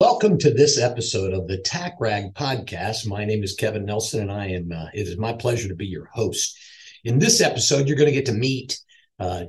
Welcome 0.00 0.38
to 0.38 0.52
this 0.52 0.76
episode 0.76 1.32
of 1.32 1.46
the 1.46 1.58
Tack 1.58 1.94
Rag 2.00 2.34
Podcast. 2.34 3.06
My 3.06 3.24
name 3.24 3.44
is 3.44 3.54
Kevin 3.54 3.84
Nelson, 3.84 4.22
and 4.22 4.32
I 4.32 4.48
am. 4.48 4.72
Uh, 4.72 4.86
it 4.92 5.06
is 5.06 5.16
my 5.16 5.32
pleasure 5.32 5.68
to 5.68 5.76
be 5.76 5.86
your 5.86 6.06
host. 6.06 6.58
In 7.04 7.20
this 7.20 7.40
episode, 7.40 7.86
you're 7.86 7.96
going 7.96 8.08
to 8.08 8.14
get 8.14 8.26
to 8.26 8.32
meet 8.32 8.80
uh, 9.20 9.44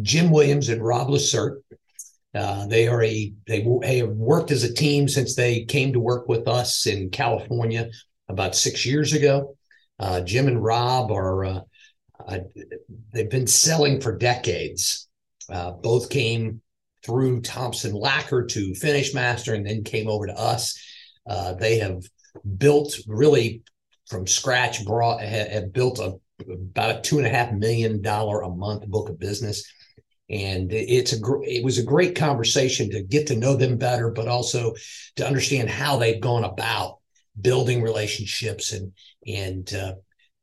Jim 0.00 0.30
Williams 0.30 0.68
and 0.68 0.84
Rob 0.84 1.08
Lacerte. 1.08 1.62
Uh, 2.32 2.68
they 2.68 2.86
are 2.86 3.02
a 3.02 3.32
they, 3.48 3.66
they 3.80 3.98
have 3.98 4.10
worked 4.10 4.52
as 4.52 4.62
a 4.62 4.72
team 4.72 5.08
since 5.08 5.34
they 5.34 5.64
came 5.64 5.92
to 5.92 6.00
work 6.00 6.28
with 6.28 6.46
us 6.46 6.86
in 6.86 7.10
California 7.10 7.90
about 8.28 8.54
six 8.54 8.86
years 8.86 9.14
ago. 9.14 9.56
Uh, 9.98 10.20
Jim 10.20 10.46
and 10.46 10.62
Rob 10.62 11.10
are 11.10 11.44
uh, 11.44 11.60
uh, 12.24 12.38
they've 13.12 13.28
been 13.28 13.48
selling 13.48 14.00
for 14.00 14.16
decades. 14.16 15.08
both 15.48 16.08
came 16.08 16.62
through 17.04 17.40
Thompson 17.40 17.92
Lacquer 17.94 18.44
to 18.46 18.74
Finish 18.74 19.14
Master 19.14 19.54
and 19.54 19.66
then 19.66 19.84
came 19.84 20.08
over 20.08 20.26
to 20.26 20.38
us. 20.38 20.78
Uh, 21.28 21.54
they 21.54 21.78
have 21.78 22.02
built 22.56 22.98
really 23.06 23.62
from 24.08 24.26
scratch, 24.26 24.84
brought 24.84 25.20
have 25.20 25.72
built 25.72 25.98
a 25.98 26.14
about 26.50 26.96
a 26.96 27.00
two 27.00 27.18
and 27.18 27.26
a 27.26 27.30
half 27.30 27.52
million 27.52 28.00
dollar 28.00 28.42
a 28.42 28.48
month 28.48 28.86
book 28.86 29.08
of 29.08 29.18
business. 29.18 29.70
And 30.30 30.72
it's 30.72 31.14
a 31.14 31.18
it 31.42 31.64
was 31.64 31.78
a 31.78 31.82
great 31.82 32.14
conversation 32.14 32.90
to 32.90 33.02
get 33.02 33.26
to 33.28 33.36
know 33.36 33.56
them 33.56 33.78
better, 33.78 34.10
but 34.10 34.28
also 34.28 34.74
to 35.16 35.26
understand 35.26 35.70
how 35.70 35.96
they've 35.96 36.20
gone 36.20 36.44
about 36.44 36.98
building 37.40 37.82
relationships 37.82 38.72
and 38.72 38.92
and 39.26 39.72
uh, 39.72 39.94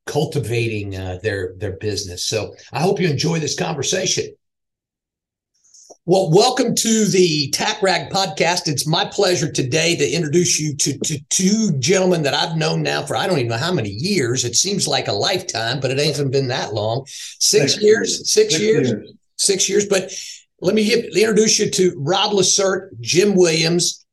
cultivating 0.06 0.95
uh, 0.95 1.20
their 1.22 1.53
their 1.58 1.78
business. 1.78 2.26
So 2.26 2.56
I 2.72 2.81
hope 2.81 3.00
you 3.00 3.08
enjoy 3.08 3.40
this 3.40 3.58
conversation. 3.58 4.26
Well, 6.08 6.30
welcome 6.30 6.76
to 6.76 7.05
the 7.05 7.50
Tack 7.50 7.82
Rag 7.82 8.12
podcast. 8.12 8.68
It's 8.68 8.86
my 8.86 9.05
pleasure 9.05 9.52
today 9.52 9.95
to 9.95 10.08
introduce 10.08 10.59
you 10.59 10.76
to, 10.76 11.00
to 11.00 11.20
two 11.31 11.72
gentlemen 11.80 12.22
that 12.22 12.36
I've 12.36 12.55
known 12.55 12.84
now 12.84 13.04
for 13.04 13.16
I 13.16 13.26
don't 13.26 13.40
even 13.40 13.50
know 13.50 13.58
how 13.58 13.73
many 13.73 13.89
years. 13.89 14.45
It 14.45 14.56
seems 14.56 14.88
like 14.88 15.08
a 15.08 15.14
lifetime, 15.14 15.80
but 15.80 15.89
it 15.89 15.98
hasn't 15.98 16.31
been 16.31 16.50
that 16.50 16.76
long. 16.76 17.06
Six, 17.08 17.73
six 17.73 17.81
years, 17.81 18.17
six, 18.31 18.52
six 18.52 18.59
years, 18.59 18.89
years, 18.89 19.14
six 19.38 19.67
years. 19.67 19.88
But 19.88 20.11
let 20.61 20.76
me 20.76 20.86
give, 20.86 21.06
introduce 21.06 21.58
you 21.58 21.72
to 21.72 21.95
Rob 21.98 22.33
Lacerte, 22.33 22.89
Jim 23.00 23.33
Williams. 23.33 24.06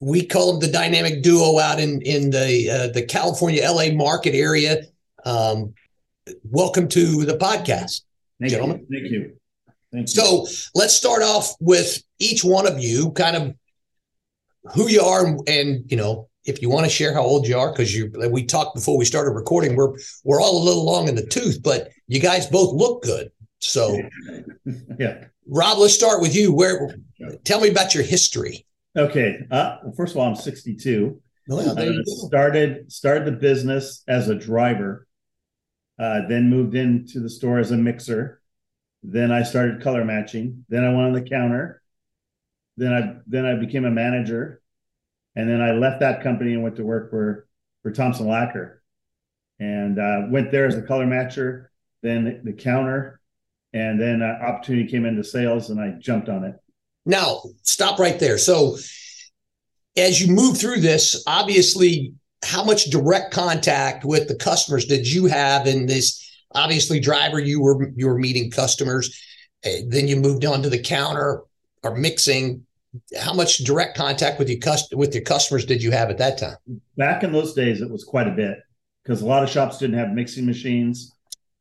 We 0.00 0.24
call 0.24 0.52
them 0.52 0.60
the 0.60 0.72
dynamic 0.72 1.22
duo 1.22 1.58
out 1.58 1.78
in 1.78 2.00
in 2.00 2.30
the 2.30 2.70
uh, 2.70 2.86
the 2.94 3.02
California 3.02 3.70
LA 3.70 3.92
market 3.92 4.34
area. 4.34 4.84
Um, 5.26 5.74
welcome 6.42 6.88
to 6.88 7.26
the 7.26 7.36
podcast, 7.36 8.00
Thank 8.40 8.52
gentlemen. 8.52 8.86
You. 8.88 8.98
Thank 8.98 9.12
you. 9.12 9.36
So 10.06 10.46
let's 10.74 10.94
start 10.94 11.22
off 11.22 11.54
with 11.60 12.02
each 12.18 12.44
one 12.44 12.66
of 12.66 12.80
you, 12.80 13.12
kind 13.12 13.36
of 13.36 13.54
who 14.74 14.88
you 14.88 15.02
are, 15.02 15.26
and, 15.26 15.48
and 15.48 15.90
you 15.90 15.96
know, 15.96 16.28
if 16.44 16.62
you 16.62 16.70
want 16.70 16.84
to 16.84 16.90
share 16.90 17.12
how 17.12 17.22
old 17.22 17.46
you 17.46 17.58
are, 17.58 17.70
because 17.70 17.94
you 17.94 18.10
we 18.30 18.44
talked 18.44 18.74
before 18.74 18.96
we 18.96 19.04
started 19.04 19.30
recording, 19.32 19.76
we're 19.76 19.92
we're 20.24 20.40
all 20.40 20.62
a 20.62 20.64
little 20.64 20.84
long 20.84 21.08
in 21.08 21.14
the 21.14 21.26
tooth, 21.26 21.62
but 21.62 21.90
you 22.08 22.20
guys 22.20 22.46
both 22.46 22.72
look 22.72 23.02
good. 23.02 23.30
So, 23.58 23.96
yeah, 24.98 25.24
Rob, 25.46 25.78
let's 25.78 25.94
start 25.94 26.20
with 26.20 26.34
you. 26.34 26.52
Where? 26.52 26.96
Tell 27.44 27.60
me 27.60 27.68
about 27.68 27.94
your 27.94 28.02
history. 28.02 28.66
Okay. 28.96 29.38
Uh, 29.50 29.78
well, 29.84 29.94
first 29.96 30.14
of 30.14 30.20
all, 30.20 30.26
I'm 30.26 30.34
62. 30.34 31.20
Oh, 31.50 31.60
yeah, 31.60 31.72
uh, 31.72 31.92
started 32.04 32.90
started 32.90 33.26
the 33.26 33.32
business 33.32 34.02
as 34.08 34.28
a 34.28 34.34
driver, 34.34 35.06
uh, 35.98 36.22
then 36.28 36.50
moved 36.50 36.74
into 36.74 37.20
the 37.20 37.30
store 37.30 37.58
as 37.58 37.70
a 37.70 37.76
mixer 37.76 38.41
then 39.02 39.32
I 39.32 39.42
started 39.42 39.82
color 39.82 40.04
matching. 40.04 40.64
Then 40.68 40.84
I 40.84 40.88
went 40.88 41.06
on 41.06 41.12
the 41.12 41.28
counter. 41.28 41.82
Then 42.76 42.92
I 42.92 43.16
then 43.26 43.44
I 43.44 43.54
became 43.54 43.84
a 43.84 43.90
manager, 43.90 44.62
and 45.36 45.48
then 45.48 45.60
I 45.60 45.72
left 45.72 46.00
that 46.00 46.22
company 46.22 46.54
and 46.54 46.62
went 46.62 46.76
to 46.76 46.84
work 46.84 47.10
for 47.10 47.46
for 47.82 47.90
Thompson 47.90 48.28
Lacquer, 48.28 48.82
and 49.58 49.98
uh, 49.98 50.22
went 50.30 50.50
there 50.50 50.66
as 50.66 50.76
a 50.76 50.82
color 50.82 51.06
matcher. 51.06 51.66
Then 52.02 52.40
the 52.44 52.52
counter, 52.52 53.20
and 53.74 54.00
then 54.00 54.22
uh, 54.22 54.42
opportunity 54.42 54.90
came 54.90 55.04
into 55.04 55.22
sales, 55.22 55.68
and 55.68 55.80
I 55.80 55.98
jumped 56.00 56.28
on 56.28 56.44
it. 56.44 56.54
Now 57.04 57.42
stop 57.62 57.98
right 57.98 58.18
there. 58.18 58.38
So 58.38 58.78
as 59.96 60.20
you 60.20 60.32
move 60.32 60.56
through 60.56 60.80
this, 60.80 61.22
obviously, 61.26 62.14
how 62.42 62.64
much 62.64 62.86
direct 62.86 63.34
contact 63.34 64.04
with 64.04 64.28
the 64.28 64.34
customers 64.34 64.86
did 64.86 65.06
you 65.06 65.26
have 65.26 65.66
in 65.66 65.86
this? 65.86 66.22
Obviously 66.54 67.00
driver 67.00 67.38
you 67.38 67.60
were 67.60 67.90
you 67.96 68.06
were 68.06 68.18
meeting 68.18 68.50
customers. 68.50 69.20
Uh, 69.64 69.70
then 69.88 70.08
you 70.08 70.16
moved 70.16 70.44
on 70.44 70.62
to 70.62 70.70
the 70.70 70.78
counter 70.78 71.42
or 71.82 71.96
mixing. 71.96 72.66
How 73.18 73.32
much 73.32 73.58
direct 73.58 73.96
contact 73.96 74.38
with 74.38 74.50
your 74.50 74.58
cust- 74.58 74.94
with 74.94 75.14
your 75.14 75.24
customers 75.24 75.64
did 75.64 75.82
you 75.82 75.90
have 75.92 76.10
at 76.10 76.18
that 76.18 76.38
time? 76.38 76.56
Back 76.96 77.22
in 77.22 77.32
those 77.32 77.54
days 77.54 77.80
it 77.80 77.90
was 77.90 78.04
quite 78.04 78.28
a 78.28 78.32
bit 78.32 78.58
because 79.02 79.22
a 79.22 79.26
lot 79.26 79.42
of 79.42 79.48
shops 79.48 79.78
didn't 79.78 79.98
have 79.98 80.10
mixing 80.10 80.44
machines. 80.44 81.12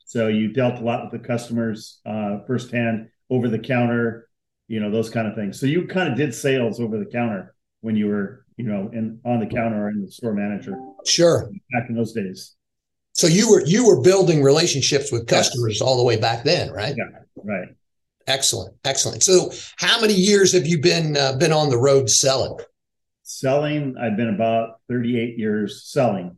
So 0.06 0.28
you 0.28 0.52
dealt 0.52 0.80
a 0.80 0.84
lot 0.84 1.04
with 1.04 1.22
the 1.22 1.26
customers 1.26 2.02
uh, 2.06 2.40
firsthand 2.46 3.08
over 3.30 3.48
the 3.48 3.60
counter 3.60 4.28
you 4.72 4.80
know 4.80 4.90
those 4.90 5.10
kind 5.10 5.28
of 5.28 5.36
things. 5.36 5.60
So 5.60 5.66
you 5.66 5.86
kind 5.86 6.10
of 6.10 6.18
did 6.18 6.34
sales 6.34 6.80
over 6.80 6.98
the 6.98 7.06
counter 7.06 7.54
when 7.82 7.98
you 7.98 8.08
were 8.08 8.46
you 8.56 8.64
know 8.66 8.90
in 8.94 9.20
on 9.26 9.42
the 9.42 9.46
counter 9.46 9.86
or 9.86 9.90
in 9.90 10.02
the 10.02 10.10
store 10.10 10.34
manager. 10.34 10.78
Sure. 11.06 11.50
Back 11.74 11.90
in 11.90 11.96
those 11.96 12.14
days 12.14 12.56
so 13.14 13.28
you 13.28 13.50
were 13.50 13.64
you 13.66 13.86
were 13.86 14.02
building 14.02 14.42
relationships 14.42 15.12
with 15.12 15.28
customers 15.28 15.76
yes. 15.76 15.82
all 15.82 15.98
the 15.98 16.04
way 16.04 16.18
back 16.18 16.44
then, 16.44 16.72
right? 16.72 16.96
Yeah, 16.98 17.20
right. 17.44 17.68
Excellent, 18.28 18.76
excellent. 18.86 19.24
So 19.24 19.52
how 19.76 20.00
many 20.00 20.14
years 20.14 20.54
have 20.54 20.66
you 20.66 20.80
been 20.80 21.18
uh, 21.18 21.38
been 21.38 21.52
on 21.52 21.70
the 21.70 21.78
road 21.78 22.10
selling? 22.10 22.58
Selling, 23.24 23.96
I've 24.02 24.18
been 24.18 24.34
about 24.34 24.82
38 24.90 25.38
years 25.38 25.84
selling. 25.86 26.36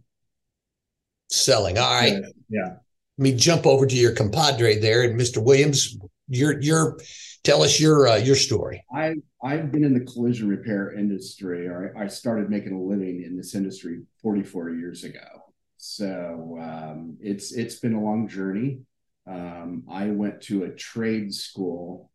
Selling. 1.30 1.78
All 1.78 1.94
right. 1.94 2.22
Yeah. 2.50 2.76
Let 3.18 3.24
me 3.24 3.36
jump 3.36 3.66
over 3.66 3.86
to 3.86 3.96
your 3.96 4.14
compadre 4.14 4.80
there 4.80 5.04
and 5.04 5.20
Mr. 5.20 5.44
Williams. 5.44 5.98
Your 6.28 6.60
your 6.62 7.00
tell 7.44 7.62
us 7.62 7.80
your 7.80 8.08
uh, 8.08 8.16
your 8.16 8.36
story. 8.36 8.84
I 8.94 9.16
I've 9.44 9.72
been 9.72 9.84
in 9.84 9.94
the 9.94 10.06
collision 10.06 10.50
repair 10.50 10.94
industry, 10.94 11.68
or 11.68 11.94
I 11.98 12.08
started 12.08 12.50
making 12.50 12.74
a 12.74 12.82
living 12.82 13.24
in 13.24 13.38
this 13.38 13.54
industry 13.54 14.02
44 14.22 14.72
years 14.72 15.04
ago. 15.04 15.43
So 15.86 16.58
um, 16.62 17.18
it's 17.20 17.52
it's 17.52 17.76
been 17.76 17.94
a 17.94 18.02
long 18.02 18.30
journey. 18.30 18.80
Um, 19.28 19.84
I 19.92 20.08
went 20.12 20.40
to 20.44 20.64
a 20.64 20.70
trade 20.70 21.34
school. 21.34 22.10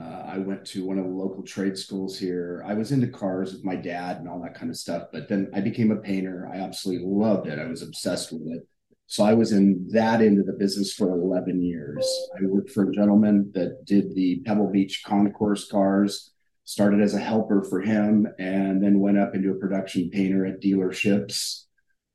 Uh, 0.00 0.22
I 0.26 0.38
went 0.38 0.64
to 0.68 0.86
one 0.86 0.98
of 0.98 1.04
the 1.04 1.10
local 1.10 1.42
trade 1.42 1.76
schools 1.76 2.18
here. 2.18 2.64
I 2.66 2.72
was 2.72 2.92
into 2.92 3.08
cars 3.08 3.52
with 3.52 3.62
my 3.62 3.76
dad 3.76 4.16
and 4.16 4.28
all 4.28 4.40
that 4.40 4.54
kind 4.54 4.70
of 4.70 4.78
stuff. 4.78 5.08
But 5.12 5.28
then 5.28 5.50
I 5.54 5.60
became 5.60 5.90
a 5.90 5.96
painter. 5.96 6.48
I 6.50 6.60
absolutely 6.60 7.06
loved 7.06 7.46
it. 7.46 7.58
I 7.58 7.66
was 7.66 7.82
obsessed 7.82 8.32
with 8.32 8.40
it. 8.46 8.66
So 9.06 9.22
I 9.22 9.34
was 9.34 9.52
in 9.52 9.86
that 9.90 10.22
end 10.22 10.40
of 10.40 10.46
the 10.46 10.54
business 10.54 10.94
for 10.94 11.10
11 11.10 11.62
years. 11.62 12.08
I 12.34 12.46
worked 12.46 12.70
for 12.70 12.88
a 12.88 12.92
gentleman 12.92 13.50
that 13.52 13.84
did 13.84 14.14
the 14.14 14.40
Pebble 14.46 14.72
Beach 14.72 15.02
concours 15.04 15.68
cars, 15.70 16.32
started 16.64 17.02
as 17.02 17.12
a 17.12 17.20
helper 17.20 17.64
for 17.68 17.82
him, 17.82 18.26
and 18.38 18.82
then 18.82 18.98
went 18.98 19.18
up 19.18 19.34
into 19.34 19.50
a 19.50 19.58
production 19.58 20.08
painter 20.08 20.46
at 20.46 20.62
dealerships 20.62 21.63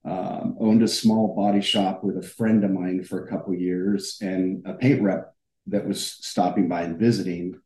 um, 0.09 0.57
owned 0.59 0.81
a 0.81 0.87
small 0.87 1.35
body 1.35 1.61
shop 1.61 2.03
with 2.03 2.17
a 2.17 2.27
friend 2.27 2.63
of 2.63 2.71
mine 2.71 3.03
for 3.03 3.23
a 3.23 3.29
couple 3.29 3.53
years 3.53 4.17
and 4.21 4.65
a 4.65 4.73
paint 4.73 5.01
rep 5.01 5.35
that 5.67 5.87
was 5.87 6.03
stopping 6.03 6.67
by 6.67 6.83
and 6.83 6.97
visiting. 6.97 7.59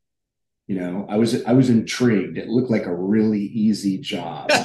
You 0.66 0.80
know 0.80 1.06
i 1.10 1.18
was 1.18 1.44
i 1.44 1.52
was 1.52 1.68
intrigued. 1.68 2.38
It 2.38 2.48
looked 2.48 2.70
like 2.70 2.86
a 2.86 2.94
really 2.94 3.42
easy 3.42 3.98
job. 3.98 4.50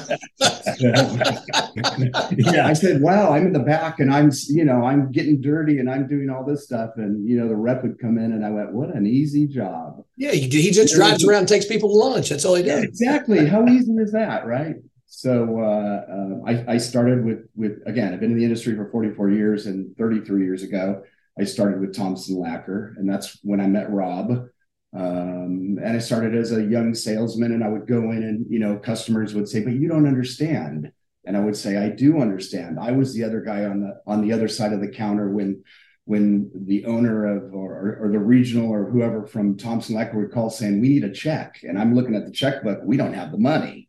Yeah 2.37 2.67
i 2.67 2.73
said 2.73 3.01
wow 3.01 3.33
i'm 3.33 3.47
in 3.47 3.53
the 3.53 3.59
back 3.59 3.99
and 3.99 4.13
i'm 4.13 4.31
you 4.47 4.63
know 4.63 4.83
i'm 4.85 5.11
getting 5.11 5.41
dirty 5.41 5.79
and 5.79 5.89
i'm 5.89 6.07
doing 6.07 6.29
all 6.29 6.45
this 6.45 6.63
stuff. 6.63 6.91
And 6.95 7.27
you 7.27 7.37
know 7.37 7.49
the 7.49 7.55
rep 7.55 7.83
would 7.83 7.99
come 7.99 8.17
in 8.17 8.31
and 8.31 8.45
i 8.45 8.49
went 8.49 8.71
what 8.73 8.95
an 8.95 9.05
easy 9.05 9.45
job. 9.45 10.03
Yeah 10.15 10.31
he, 10.31 10.47
he 10.47 10.71
just 10.71 10.95
drives 10.95 11.25
around 11.25 11.39
and 11.39 11.47
takes 11.49 11.65
people 11.65 11.89
to 11.89 11.95
lunch. 11.95 12.29
That's 12.29 12.45
all 12.45 12.55
he 12.55 12.63
does. 12.63 12.79
Yeah, 12.79 12.87
exactly. 12.87 13.45
How 13.45 13.65
easy 13.67 13.91
is 13.93 14.13
that 14.13 14.45
right 14.45 14.77
so 15.11 15.59
uh, 15.59 16.11
uh, 16.13 16.51
I, 16.51 16.73
I, 16.75 16.77
started 16.77 17.25
with 17.25 17.49
with 17.55 17.81
again. 17.87 18.13
I've 18.13 18.19
been 18.19 18.31
in 18.31 18.37
the 18.37 18.43
industry 18.43 18.75
for 18.75 18.91
44 18.91 19.31
years, 19.31 19.65
and 19.65 19.97
33 19.97 20.43
years 20.43 20.61
ago, 20.61 21.01
I 21.37 21.45
started 21.45 21.81
with 21.81 21.95
Thompson 21.95 22.39
Lacquer, 22.39 22.93
and 22.95 23.09
that's 23.09 23.39
when 23.43 23.59
I 23.59 23.65
met 23.65 23.91
Rob. 23.91 24.49
Um, 24.95 25.79
and 25.83 25.87
I 25.87 25.97
started 25.97 26.35
as 26.35 26.51
a 26.51 26.63
young 26.63 26.93
salesman, 26.93 27.53
and 27.53 27.63
I 27.63 27.69
would 27.69 27.87
go 27.87 28.11
in, 28.11 28.21
and 28.21 28.45
you 28.51 28.59
know, 28.59 28.77
customers 28.77 29.33
would 29.33 29.49
say, 29.49 29.61
"But 29.63 29.73
you 29.73 29.87
don't 29.87 30.07
understand," 30.07 30.91
and 31.25 31.35
I 31.35 31.39
would 31.39 31.55
say, 31.55 31.77
"I 31.77 31.89
do 31.89 32.21
understand." 32.21 32.77
I 32.79 32.91
was 32.91 33.11
the 33.11 33.23
other 33.23 33.41
guy 33.41 33.65
on 33.65 33.81
the 33.81 33.99
on 34.05 34.21
the 34.21 34.31
other 34.31 34.47
side 34.47 34.73
of 34.73 34.79
the 34.79 34.89
counter 34.89 35.31
when 35.31 35.63
when 36.05 36.51
the 36.53 36.85
owner 36.85 37.25
of 37.35 37.51
or, 37.55 37.97
or 37.99 38.11
the 38.11 38.19
regional 38.19 38.69
or 38.69 38.89
whoever 38.91 39.25
from 39.25 39.57
Thompson 39.57 39.95
Lacquer 39.95 40.19
would 40.19 40.31
call 40.31 40.51
saying, 40.51 40.79
"We 40.79 40.89
need 40.89 41.03
a 41.03 41.11
check," 41.11 41.61
and 41.63 41.79
I'm 41.79 41.95
looking 41.95 42.15
at 42.15 42.25
the 42.25 42.31
checkbook. 42.31 42.81
We 42.83 42.95
don't 42.95 43.13
have 43.13 43.31
the 43.31 43.39
money 43.39 43.88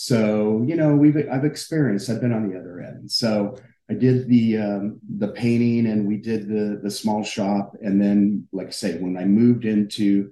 so 0.00 0.64
you 0.66 0.76
know, 0.76 0.96
we've 0.96 1.14
I've 1.30 1.44
experienced. 1.44 2.08
I've 2.08 2.22
been 2.22 2.32
on 2.32 2.48
the 2.48 2.58
other 2.58 2.80
end. 2.80 3.12
So 3.12 3.58
I 3.90 3.92
did 3.92 4.28
the 4.28 4.56
um, 4.56 4.98
the 5.18 5.28
painting, 5.28 5.86
and 5.88 6.08
we 6.08 6.16
did 6.16 6.48
the 6.48 6.80
the 6.82 6.90
small 6.90 7.22
shop, 7.22 7.76
and 7.82 8.00
then, 8.00 8.48
like 8.50 8.68
I 8.68 8.70
say, 8.70 8.96
when 8.96 9.18
I 9.18 9.26
moved 9.26 9.66
into 9.66 10.30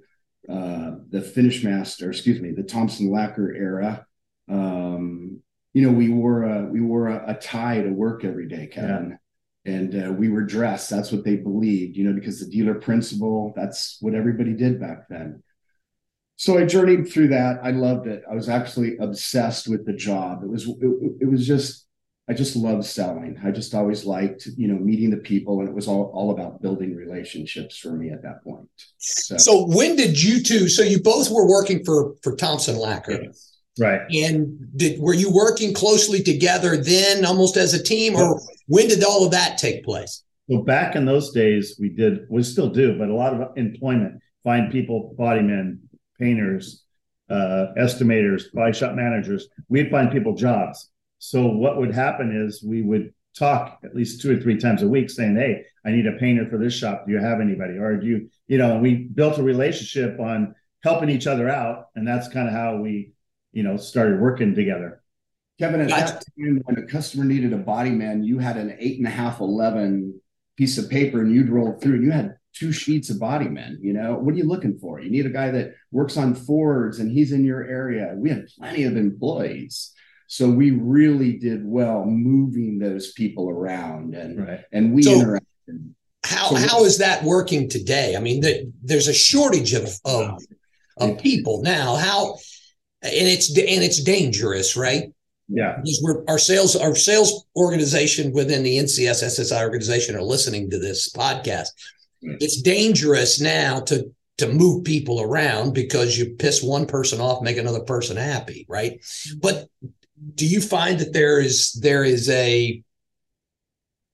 uh, 0.49 0.95
the 1.11 1.19
FinishMaster, 1.19 2.09
excuse 2.09 2.41
me, 2.41 2.51
the 2.51 2.63
Thompson 2.63 3.11
Lacquer 3.11 3.53
era, 3.53 4.07
uh, 4.51 4.89
you 5.73 5.83
know, 5.83 5.91
we 5.91 6.09
wore 6.09 6.45
a 6.45 6.65
we 6.65 6.81
wore 6.81 7.09
a, 7.09 7.25
a 7.27 7.35
tie 7.35 7.83
to 7.83 7.89
work 7.89 8.25
every 8.25 8.47
day, 8.47 8.65
Kevin. 8.65 9.11
Yeah. 9.65 9.71
And 9.71 10.03
uh, 10.03 10.11
we 10.11 10.29
were 10.29 10.45
dressed. 10.45 10.89
That's 10.89 11.11
what 11.11 11.23
they 11.23 11.35
believed, 11.35 11.95
you 11.95 12.05
know, 12.05 12.13
because 12.13 12.39
the 12.39 12.49
dealer 12.49 12.73
principal, 12.73 13.53
that's 13.55 13.97
what 14.01 14.15
everybody 14.15 14.53
did 14.53 14.79
back 14.79 15.07
then. 15.09 15.43
So 16.39 16.57
I 16.57 16.63
journeyed 16.63 17.11
through 17.11 17.27
that. 17.27 17.59
I 17.61 17.71
loved 17.71 18.07
it. 18.07 18.23
I 18.31 18.33
was 18.33 18.47
actually 18.47 18.95
obsessed 18.99 19.67
with 19.67 19.85
the 19.85 19.91
job. 19.91 20.41
It 20.41 20.49
was 20.49 20.69
it, 20.69 21.11
it 21.19 21.29
was 21.29 21.45
just 21.45 21.85
I 22.29 22.33
just 22.33 22.55
loved 22.55 22.85
selling. 22.85 23.37
I 23.43 23.51
just 23.51 23.75
always 23.75 24.05
liked, 24.05 24.47
you 24.55 24.69
know, 24.69 24.79
meeting 24.79 25.09
the 25.09 25.17
people, 25.17 25.59
and 25.59 25.67
it 25.67 25.75
was 25.75 25.89
all, 25.89 26.09
all 26.13 26.31
about 26.31 26.61
building 26.61 26.95
relationships 26.95 27.77
for 27.77 27.91
me 27.91 28.11
at 28.11 28.23
that 28.23 28.41
point. 28.45 28.69
So, 28.99 29.35
so 29.35 29.65
when 29.67 29.97
did 29.97 30.23
you 30.23 30.41
two? 30.41 30.69
So 30.69 30.81
you 30.81 31.01
both 31.01 31.29
were 31.29 31.45
working 31.45 31.83
for 31.83 32.15
for 32.23 32.37
Thompson 32.37 32.77
Lacquer, 32.77 33.21
yes. 33.21 33.57
right? 33.77 34.01
And 34.09 34.57
did 34.77 35.01
were 35.01 35.13
you 35.13 35.29
working 35.33 35.73
closely 35.73 36.23
together 36.23 36.77
then, 36.77 37.25
almost 37.25 37.57
as 37.57 37.73
a 37.73 37.83
team, 37.83 38.15
or 38.15 38.39
when 38.67 38.87
did 38.87 39.03
all 39.03 39.25
of 39.25 39.31
that 39.31 39.57
take 39.57 39.83
place? 39.83 40.23
Well, 40.47 40.63
back 40.63 40.95
in 40.95 41.03
those 41.03 41.33
days, 41.33 41.75
we 41.77 41.89
did, 41.89 42.27
we 42.29 42.43
still 42.43 42.69
do, 42.69 42.97
but 42.97 43.09
a 43.09 43.13
lot 43.13 43.33
of 43.33 43.57
employment, 43.57 44.21
find 44.43 44.71
people, 44.71 45.13
body 45.17 45.41
men, 45.41 45.81
painters, 46.19 46.83
uh, 47.29 47.67
estimators, 47.77 48.51
body 48.53 48.73
shop 48.73 48.95
managers. 48.95 49.47
We'd 49.69 49.91
find 49.91 50.11
people 50.11 50.35
jobs 50.35 50.89
so 51.19 51.45
what 51.47 51.77
would 51.77 51.93
happen 51.93 52.35
is 52.35 52.63
we 52.63 52.81
would 52.81 53.13
talk 53.37 53.79
at 53.83 53.95
least 53.95 54.21
two 54.21 54.35
or 54.35 54.41
three 54.41 54.57
times 54.57 54.81
a 54.81 54.87
week 54.87 55.09
saying, 55.09 55.35
Hey, 55.35 55.65
I 55.85 55.91
need 55.91 56.07
a 56.07 56.13
painter 56.13 56.47
for 56.49 56.57
this 56.57 56.73
shop. 56.73 57.05
Do 57.05 57.11
you 57.11 57.19
have 57.19 57.41
anybody? 57.41 57.77
Or 57.77 57.97
do 57.97 58.07
you, 58.07 58.29
you 58.47 58.57
know, 58.57 58.79
we 58.79 58.95
built 58.95 59.37
a 59.37 59.43
relationship 59.43 60.19
on 60.19 60.55
helping 60.81 61.09
each 61.09 61.27
other 61.27 61.49
out. 61.49 61.87
And 61.95 62.07
that's 62.07 62.29
kind 62.29 62.47
of 62.47 62.53
how 62.53 62.77
we, 62.77 63.11
you 63.51 63.63
know, 63.63 63.77
started 63.77 64.19
working 64.19 64.55
together. 64.55 65.03
Kevin, 65.59 65.81
at 65.81 65.89
that 65.89 66.23
time 66.39 66.61
when 66.63 66.77
a 66.77 66.87
customer 66.87 67.25
needed 67.25 67.51
a 67.51 67.57
body 67.57 67.91
man, 67.91 68.23
you 68.23 68.39
had 68.39 68.55
an 68.55 68.77
eight 68.79 68.97
and 68.97 69.07
a 69.07 69.11
half, 69.11 69.41
11 69.41 70.21
piece 70.55 70.77
of 70.77 70.89
paper 70.89 71.21
and 71.21 71.33
you'd 71.33 71.49
roll 71.49 71.73
through 71.73 71.95
and 71.95 72.03
you 72.03 72.11
had 72.11 72.37
two 72.53 72.71
sheets 72.71 73.09
of 73.09 73.19
body 73.19 73.47
men. 73.47 73.79
You 73.81 73.93
know, 73.93 74.15
what 74.15 74.33
are 74.33 74.37
you 74.37 74.47
looking 74.47 74.77
for? 74.77 74.99
You 74.99 75.09
need 75.09 75.25
a 75.25 75.31
guy 75.31 75.51
that 75.51 75.73
works 75.91 76.17
on 76.17 76.35
Fords 76.35 76.99
and 76.99 77.11
he's 77.11 77.31
in 77.31 77.45
your 77.45 77.63
area. 77.63 78.13
We 78.15 78.29
had 78.29 78.47
plenty 78.57 78.83
of 78.83 78.97
employees. 78.97 79.93
So 80.27 80.49
we 80.49 80.71
really 80.71 81.33
did 81.33 81.65
well 81.65 82.05
moving 82.05 82.77
those 82.77 83.13
people 83.13 83.49
around 83.49 84.13
and 84.13 84.47
right. 84.47 84.61
and 84.71 84.93
we 84.93 85.01
so 85.01 85.11
interacted. 85.11 85.93
How 86.23 86.49
so 86.49 86.55
how 86.55 86.83
is 86.83 86.99
that 86.99 87.23
working 87.23 87.67
today? 87.67 88.15
I 88.15 88.19
mean, 88.19 88.41
the, 88.41 88.71
there's 88.83 89.07
a 89.07 89.13
shortage 89.13 89.73
of 89.73 89.89
of, 90.05 90.39
of 90.97 91.17
people 91.17 91.63
now. 91.63 91.95
How 91.95 92.37
and 93.01 93.27
it's 93.27 93.49
and 93.49 93.83
it's 93.83 94.03
dangerous, 94.03 94.75
right? 94.77 95.11
Yeah, 95.47 95.77
because 95.77 95.99
we're 96.03 96.23
our 96.27 96.37
sales 96.37 96.75
our 96.75 96.93
sales 96.93 97.45
organization 97.55 98.31
within 98.31 98.61
the 98.61 98.77
NCS 98.77 99.23
SSI 99.23 99.63
organization 99.63 100.15
are 100.15 100.21
listening 100.21 100.69
to 100.69 100.77
this 100.77 101.11
podcast. 101.11 101.69
It's 102.21 102.61
dangerous 102.61 103.39
now 103.39 103.81
to 103.81 104.11
to 104.37 104.47
move 104.47 104.85
people 104.85 105.21
around 105.21 105.73
because 105.73 106.17
you 106.17 106.35
piss 106.35 106.63
one 106.63 106.85
person 106.85 107.19
off, 107.19 107.41
make 107.41 107.57
another 107.57 107.81
person 107.81 108.15
happy, 108.15 108.65
right? 108.69 109.03
But 109.37 109.67
do 110.35 110.45
you 110.45 110.61
find 110.61 110.99
that 110.99 111.13
there 111.13 111.39
is 111.39 111.73
there 111.73 112.03
is 112.03 112.29
a 112.29 112.81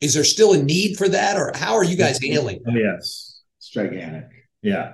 is 0.02 0.14
there 0.14 0.24
still 0.24 0.54
a 0.54 0.62
need 0.62 0.98
for 0.98 1.08
that 1.08 1.38
or 1.38 1.52
how 1.56 1.76
are 1.76 1.84
you 1.84 1.96
guys 1.96 2.22
handling 2.22 2.62
oh, 2.68 2.72
yes. 2.72 3.42
It's 3.58 3.70
gigantic. 3.70 4.28
Yeah. 4.62 4.94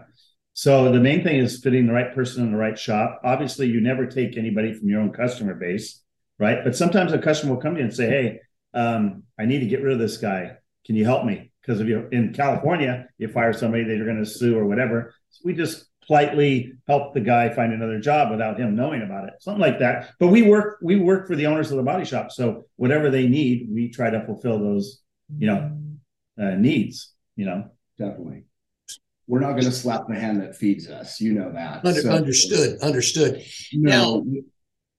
So 0.54 0.92
the 0.92 1.00
main 1.00 1.24
thing 1.24 1.38
is 1.38 1.62
fitting 1.62 1.88
the 1.88 1.94
right 1.94 2.14
person 2.14 2.44
in 2.44 2.52
the 2.52 2.58
right 2.58 2.78
shop. 2.78 3.22
Obviously 3.24 3.68
you 3.68 3.82
never 3.82 4.06
take 4.06 4.38
anybody 4.38 4.74
from 4.74 4.90
your 4.90 5.02
own 5.02 5.12
customer 5.12 5.54
base 5.54 6.02
right? 6.40 6.64
But 6.64 6.76
sometimes 6.76 7.14
a 7.14 7.20
customer 7.20 7.54
will 7.54 7.62
come 7.62 7.76
to 7.76 7.80
you 7.80 7.86
and 7.86 7.94
say 7.94 8.10
hey 8.10 8.40
um, 8.74 9.24
i 9.38 9.46
need 9.46 9.60
to 9.60 9.66
get 9.66 9.82
rid 9.82 9.94
of 9.94 10.00
this 10.00 10.18
guy 10.18 10.58
can 10.86 10.96
you 10.96 11.06
help 11.06 11.26
me? 11.26 11.52
Because 11.62 11.80
if 11.80 11.88
you're 11.88 12.10
in 12.10 12.34
california 12.34 13.08
you 13.18 13.28
fire 13.28 13.54
somebody 13.54 13.84
that 13.84 13.96
you're 13.96 14.06
going 14.06 14.24
to 14.24 14.30
sue 14.30 14.58
or 14.58 14.66
whatever. 14.66 15.14
So 15.30 15.42
we 15.46 15.54
just 15.54 15.86
politely 16.08 16.74
help 16.88 17.14
the 17.14 17.22
guy 17.22 17.54
find 17.54 17.72
another 17.72 18.00
job 18.00 18.32
without 18.32 18.60
him 18.60 18.76
knowing 18.76 19.04
about 19.04 19.28
it 19.28 19.36
something 19.40 19.62
like 19.62 19.80
that. 19.80 20.12
But 20.20 20.28
we 20.28 20.42
work 20.42 20.80
we 20.82 20.96
work 20.96 21.28
for 21.28 21.36
the 21.36 21.46
owners 21.46 21.72
of 21.72 21.78
the 21.78 21.84
body 21.84 22.06
shop 22.06 22.32
so 22.32 22.66
whatever 22.76 23.10
they 23.10 23.28
need 23.28 23.68
we 23.72 23.90
try 23.90 24.10
to 24.10 24.26
fulfill 24.26 24.60
those 24.60 25.02
you 25.38 25.48
know 25.48 25.78
uh, 26.42 26.56
needs 26.56 27.14
you 27.36 27.46
know? 27.46 27.70
Definitely. 27.98 28.44
We're 29.28 29.40
not 29.40 29.52
going 29.52 29.64
to 29.64 29.72
slap 29.72 30.08
the 30.08 30.16
hand 30.16 30.42
that 30.42 30.56
feeds 30.56 30.90
us 30.90 31.22
you 31.22 31.34
know 31.34 31.52
that 31.54 31.86
Under, 31.86 32.02
so, 32.02 32.10
understood 32.10 32.80
understood. 32.82 33.44
No, 33.74 33.90
now 34.20 34.42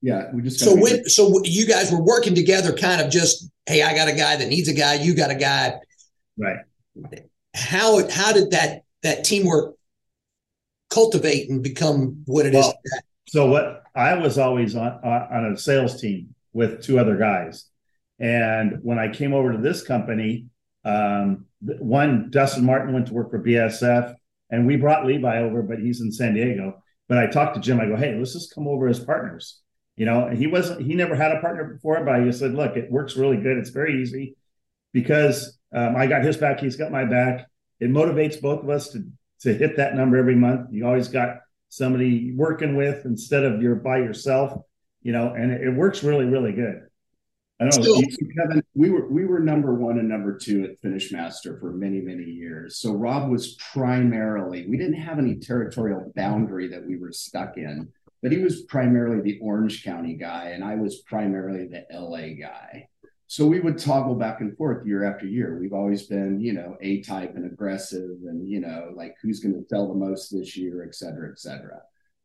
yeah 0.00 0.30
we 0.32 0.42
just 0.42 0.60
so 0.60 0.74
when 0.74 1.04
so 1.08 1.40
you 1.44 1.66
guys 1.66 1.90
were 1.92 2.02
working 2.02 2.34
together 2.34 2.72
kind 2.72 3.00
of 3.00 3.10
just 3.10 3.50
hey 3.66 3.82
i 3.82 3.94
got 3.94 4.08
a 4.08 4.12
guy 4.12 4.36
that 4.36 4.48
needs 4.48 4.68
a 4.68 4.74
guy 4.74 4.94
you 4.94 5.14
got 5.14 5.30
a 5.30 5.34
guy 5.34 5.74
right 6.38 6.58
how 7.54 8.08
how 8.08 8.32
did 8.32 8.50
that 8.50 8.82
that 9.02 9.24
teamwork 9.24 9.74
cultivate 10.92 11.48
and 11.48 11.62
become 11.62 12.22
what 12.26 12.46
it 12.46 12.54
well, 12.54 12.74
is. 12.84 13.02
So 13.28 13.46
what 13.46 13.84
I 13.94 14.14
was 14.14 14.38
always 14.38 14.76
on 14.76 14.92
on 15.02 15.52
a 15.52 15.56
sales 15.56 16.00
team 16.00 16.34
with 16.52 16.82
two 16.82 16.98
other 16.98 17.16
guys, 17.16 17.66
and 18.18 18.78
when 18.82 18.98
I 18.98 19.08
came 19.08 19.32
over 19.32 19.52
to 19.52 19.58
this 19.58 19.82
company, 19.82 20.46
um, 20.84 21.46
one 21.60 22.30
Dustin 22.30 22.64
Martin 22.64 22.92
went 22.92 23.06
to 23.06 23.14
work 23.14 23.30
for 23.30 23.42
BASF, 23.42 24.14
and 24.50 24.66
we 24.66 24.76
brought 24.76 25.06
Levi 25.06 25.38
over, 25.38 25.62
but 25.62 25.78
he's 25.78 26.00
in 26.00 26.12
San 26.12 26.34
Diego. 26.34 26.82
But 27.08 27.18
I 27.18 27.26
talked 27.26 27.54
to 27.54 27.60
Jim. 27.60 27.80
I 27.80 27.86
go, 27.86 27.96
hey, 27.96 28.16
let's 28.16 28.32
just 28.32 28.54
come 28.54 28.68
over 28.68 28.88
as 28.88 29.00
partners. 29.00 29.60
You 29.96 30.06
know, 30.06 30.26
and 30.26 30.38
he 30.38 30.46
wasn't. 30.46 30.82
He 30.82 30.94
never 30.94 31.14
had 31.14 31.32
a 31.32 31.40
partner 31.40 31.64
before, 31.64 32.02
but 32.04 32.14
I 32.14 32.24
just 32.24 32.38
said, 32.38 32.54
look, 32.54 32.76
it 32.76 32.90
works 32.90 33.16
really 33.16 33.36
good. 33.36 33.58
It's 33.58 33.70
very 33.70 34.00
easy 34.00 34.36
because 34.92 35.58
um, 35.74 35.96
I 35.96 36.06
got 36.06 36.24
his 36.24 36.36
back, 36.36 36.60
he's 36.60 36.76
got 36.76 36.90
my 36.90 37.04
back. 37.04 37.46
It 37.80 37.90
motivates 37.90 38.40
both 38.40 38.62
of 38.62 38.70
us 38.70 38.90
to 38.90 39.04
to 39.40 39.52
hit 39.52 39.76
that 39.76 39.96
number 39.96 40.16
every 40.16 40.36
month. 40.36 40.68
You 40.72 40.86
always 40.86 41.08
got 41.08 41.38
somebody 41.68 42.32
working 42.36 42.76
with 42.76 43.04
instead 43.04 43.44
of 43.44 43.60
you're 43.60 43.74
by 43.74 43.98
yourself, 43.98 44.62
you 45.02 45.12
know, 45.12 45.32
and 45.34 45.50
it, 45.50 45.62
it 45.62 45.70
works 45.70 46.04
really, 46.04 46.26
really 46.26 46.52
good. 46.52 46.82
I 47.60 47.68
don't 47.68 47.84
know, 47.84 48.02
Kevin. 48.36 48.62
We 48.74 48.90
were 48.90 49.08
we 49.08 49.24
were 49.24 49.38
number 49.38 49.74
one 49.74 49.98
and 49.98 50.08
number 50.08 50.36
two 50.36 50.64
at 50.64 50.80
Finish 50.80 51.12
Master 51.12 51.58
for 51.60 51.72
many 51.72 52.00
many 52.00 52.24
years. 52.24 52.78
So 52.78 52.92
Rob 52.92 53.30
was 53.30 53.56
primarily 53.72 54.66
we 54.68 54.76
didn't 54.76 55.00
have 55.00 55.18
any 55.18 55.36
territorial 55.36 56.12
boundary 56.16 56.68
that 56.68 56.84
we 56.84 56.96
were 56.96 57.12
stuck 57.12 57.56
in, 57.56 57.88
but 58.22 58.32
he 58.32 58.38
was 58.38 58.62
primarily 58.62 59.20
the 59.20 59.38
Orange 59.42 59.84
County 59.84 60.14
guy, 60.14 60.50
and 60.50 60.62
I 60.62 60.76
was 60.76 61.02
primarily 61.02 61.66
the 61.66 61.84
LA 61.92 62.34
guy. 62.40 62.88
So 63.26 63.46
we 63.46 63.60
would 63.60 63.78
toggle 63.78 64.14
back 64.14 64.42
and 64.42 64.54
forth 64.58 64.86
year 64.86 65.04
after 65.04 65.26
year. 65.26 65.58
We've 65.58 65.72
always 65.72 66.02
been, 66.02 66.38
you 66.38 66.52
know, 66.52 66.76
A 66.82 67.00
type 67.00 67.34
and 67.34 67.46
aggressive 67.46 68.18
and, 68.26 68.46
you 68.46 68.60
know, 68.60 68.92
like 68.94 69.16
who's 69.22 69.40
going 69.40 69.54
to 69.54 69.66
sell 69.70 69.88
the 69.88 69.94
most 69.94 70.30
this 70.30 70.54
year, 70.54 70.84
et 70.86 70.94
cetera, 70.94 71.30
et 71.30 71.38
cetera. 71.38 71.80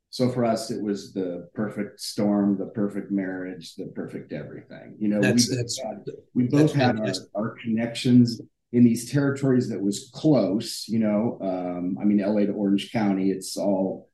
So 0.10 0.30
for 0.30 0.44
us, 0.44 0.70
it 0.70 0.82
was 0.82 1.14
the 1.14 1.50
perfect 1.54 2.02
storm, 2.02 2.58
the 2.58 2.66
perfect 2.66 3.10
marriage, 3.10 3.76
the 3.76 3.86
perfect 3.86 4.34
everything. 4.34 4.98
You 5.00 5.08
know, 5.08 5.22
that's, 5.22 5.50
we, 5.50 5.56
that's, 5.56 5.82
had, 5.82 6.04
we 6.34 6.44
both 6.44 6.74
had 6.74 7.00
our, 7.00 7.14
our, 7.36 7.56
connections 7.62 8.42
in 8.74 8.84
these 8.84 9.10
territories 9.10 9.70
that 9.70 9.82
was 9.82 10.12
close. 10.14 10.90
You 10.90 11.00
know, 11.00 11.38
um, 11.42 11.98
I 12.02 12.04
mean, 12.04 12.18
LA 12.18 12.48
to 12.48 12.52
Orange 12.52 12.92
County, 12.92 13.32
it's 13.32 13.56
all, 13.56 14.07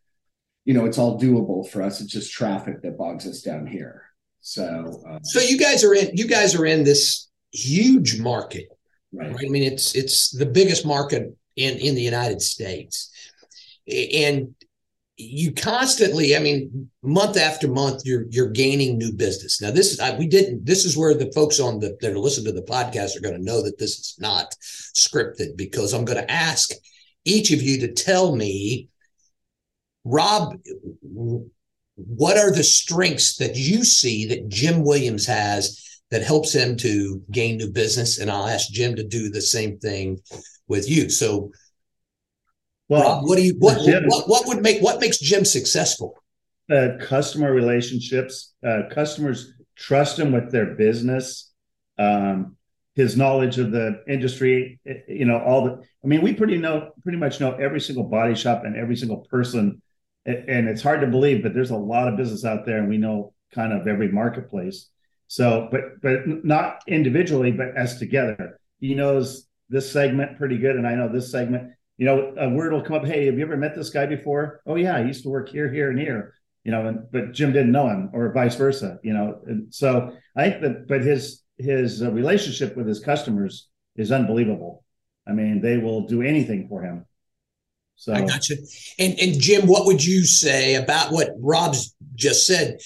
you 0.65 0.73
know, 0.73 0.85
it's 0.85 0.97
all 0.97 1.19
doable 1.19 1.67
for 1.67 1.81
us. 1.81 2.01
It's 2.01 2.11
just 2.11 2.31
traffic 2.31 2.81
that 2.81 2.97
bogs 2.97 3.27
us 3.27 3.41
down 3.41 3.67
here. 3.67 4.03
So, 4.41 5.03
uh, 5.07 5.19
so 5.23 5.39
you 5.39 5.57
guys 5.57 5.83
are 5.83 5.93
in 5.93 6.15
you 6.15 6.27
guys 6.27 6.55
are 6.55 6.65
in 6.65 6.83
this 6.83 7.29
huge 7.51 8.19
market, 8.19 8.67
right? 9.13 9.31
right? 9.31 9.45
I 9.45 9.49
mean, 9.49 9.63
it's 9.63 9.95
it's 9.95 10.31
the 10.31 10.45
biggest 10.45 10.85
market 10.85 11.35
in 11.55 11.77
in 11.77 11.95
the 11.95 12.01
United 12.01 12.41
States, 12.41 13.11
and 13.87 14.53
you 15.15 15.53
constantly, 15.53 16.35
I 16.35 16.39
mean, 16.39 16.89
month 17.03 17.37
after 17.37 17.67
month, 17.67 18.01
you're 18.05 18.25
you're 18.29 18.49
gaining 18.49 18.97
new 18.97 19.13
business. 19.13 19.61
Now, 19.61 19.71
this 19.71 19.91
is 19.91 19.99
I, 19.99 20.17
we 20.17 20.27
didn't. 20.27 20.65
This 20.65 20.85
is 20.85 20.97
where 20.97 21.13
the 21.13 21.31
folks 21.33 21.59
on 21.59 21.79
the 21.79 21.97
that 22.01 22.11
are 22.11 22.19
listening 22.19 22.53
to 22.53 22.59
the 22.59 22.67
podcast 22.67 23.15
are 23.15 23.21
going 23.21 23.37
to 23.37 23.43
know 23.43 23.61
that 23.61 23.77
this 23.77 23.99
is 23.99 24.15
not 24.19 24.55
scripted 24.61 25.55
because 25.55 25.93
I'm 25.93 26.05
going 26.05 26.19
to 26.19 26.31
ask 26.31 26.71
each 27.25 27.51
of 27.51 27.61
you 27.61 27.79
to 27.81 27.93
tell 27.93 28.35
me, 28.35 28.89
Rob, 30.05 30.57
what 31.95 32.37
are 32.37 32.51
the 32.51 32.63
strengths 32.63 33.37
that 33.37 33.55
you 33.55 33.83
see 33.83 34.27
that 34.27 34.49
Jim 34.49 34.83
Williams 34.83 35.25
has 35.25 35.79
that 36.11 36.23
helps 36.23 36.53
him 36.53 36.75
to 36.77 37.21
gain 37.31 37.57
new 37.57 37.71
business? 37.71 38.19
And 38.19 38.29
I'll 38.29 38.47
ask 38.47 38.69
Jim 38.69 38.95
to 38.95 39.03
do 39.03 39.29
the 39.29 39.41
same 39.41 39.77
thing 39.79 40.19
with 40.67 40.89
you. 40.89 41.09
So, 41.09 41.51
well, 42.89 43.03
Rob, 43.03 43.27
what 43.27 43.37
do 43.37 43.43
you 43.43 43.55
what, 43.59 43.83
Jim, 43.85 44.03
what 44.07 44.27
what 44.27 44.47
would 44.47 44.61
make 44.61 44.81
what 44.81 44.99
makes 44.99 45.19
Jim 45.19 45.45
successful? 45.45 46.21
Uh, 46.71 46.97
customer 46.99 47.51
relationships. 47.51 48.53
Uh, 48.65 48.83
customers 48.91 49.53
trust 49.75 50.19
him 50.19 50.31
with 50.31 50.51
their 50.51 50.75
business. 50.75 51.51
Um, 51.97 52.57
his 52.95 53.17
knowledge 53.17 53.57
of 53.57 53.71
the 53.71 54.03
industry, 54.07 54.79
you 55.07 55.25
know, 55.25 55.39
all 55.39 55.65
the. 55.65 55.81
I 56.03 56.07
mean, 56.07 56.21
we 56.21 56.33
pretty 56.33 56.57
know 56.57 56.91
pretty 57.01 57.17
much 57.17 57.39
know 57.39 57.53
every 57.53 57.81
single 57.81 58.03
body 58.03 58.35
shop 58.35 58.63
and 58.65 58.75
every 58.75 58.95
single 58.95 59.25
person 59.29 59.81
and 60.25 60.67
it's 60.67 60.81
hard 60.81 61.01
to 61.01 61.07
believe, 61.07 61.43
but 61.43 61.53
there's 61.53 61.71
a 61.71 61.75
lot 61.75 62.07
of 62.07 62.17
business 62.17 62.45
out 62.45 62.65
there, 62.65 62.77
and 62.77 62.89
we 62.89 62.97
know 62.97 63.33
kind 63.53 63.73
of 63.73 63.87
every 63.87 64.11
marketplace. 64.11 64.89
So, 65.27 65.67
but 65.71 66.01
but 66.01 66.45
not 66.45 66.81
individually, 66.87 67.51
but 67.51 67.75
as 67.75 67.97
together. 67.97 68.59
He 68.79 68.93
knows 68.93 69.47
this 69.69 69.91
segment 69.91 70.37
pretty 70.37 70.57
good, 70.57 70.75
and 70.75 70.87
I 70.87 70.95
know 70.95 71.09
this 71.11 71.31
segment. 71.31 71.71
You 71.97 72.05
know, 72.05 72.33
a 72.37 72.49
word 72.49 72.73
will 72.73 72.81
come 72.81 72.95
up. 72.95 73.05
Hey, 73.05 73.25
have 73.25 73.37
you 73.37 73.43
ever 73.43 73.57
met 73.57 73.75
this 73.75 73.89
guy 73.89 74.05
before? 74.05 74.61
Oh 74.65 74.75
yeah, 74.75 74.95
I 74.95 75.03
used 75.03 75.23
to 75.23 75.29
work 75.29 75.49
here, 75.49 75.71
here, 75.71 75.89
and 75.89 75.99
here. 75.99 76.33
You 76.63 76.71
know, 76.71 76.87
and, 76.87 77.11
but 77.11 77.33
Jim 77.33 77.51
didn't 77.51 77.71
know 77.71 77.87
him, 77.87 78.09
or 78.13 78.31
vice 78.31 78.55
versa. 78.55 78.99
You 79.03 79.13
know, 79.13 79.41
and 79.45 79.73
so 79.73 80.15
I 80.35 80.49
think 80.49 80.61
that. 80.61 80.87
But 80.87 81.01
his 81.01 81.41
his 81.57 82.01
uh, 82.01 82.11
relationship 82.11 82.75
with 82.75 82.87
his 82.87 82.99
customers 82.99 83.67
is 83.95 84.11
unbelievable. 84.11 84.83
I 85.27 85.31
mean, 85.31 85.61
they 85.61 85.77
will 85.77 86.07
do 86.07 86.21
anything 86.21 86.67
for 86.67 86.81
him. 86.83 87.05
So 87.95 88.13
I 88.13 88.21
got 88.25 88.49
you. 88.49 88.57
And 88.99 89.17
and 89.19 89.39
Jim, 89.39 89.67
what 89.67 89.85
would 89.85 90.03
you 90.03 90.25
say 90.25 90.75
about 90.75 91.11
what 91.11 91.29
Rob's 91.39 91.95
just 92.15 92.45
said? 92.45 92.79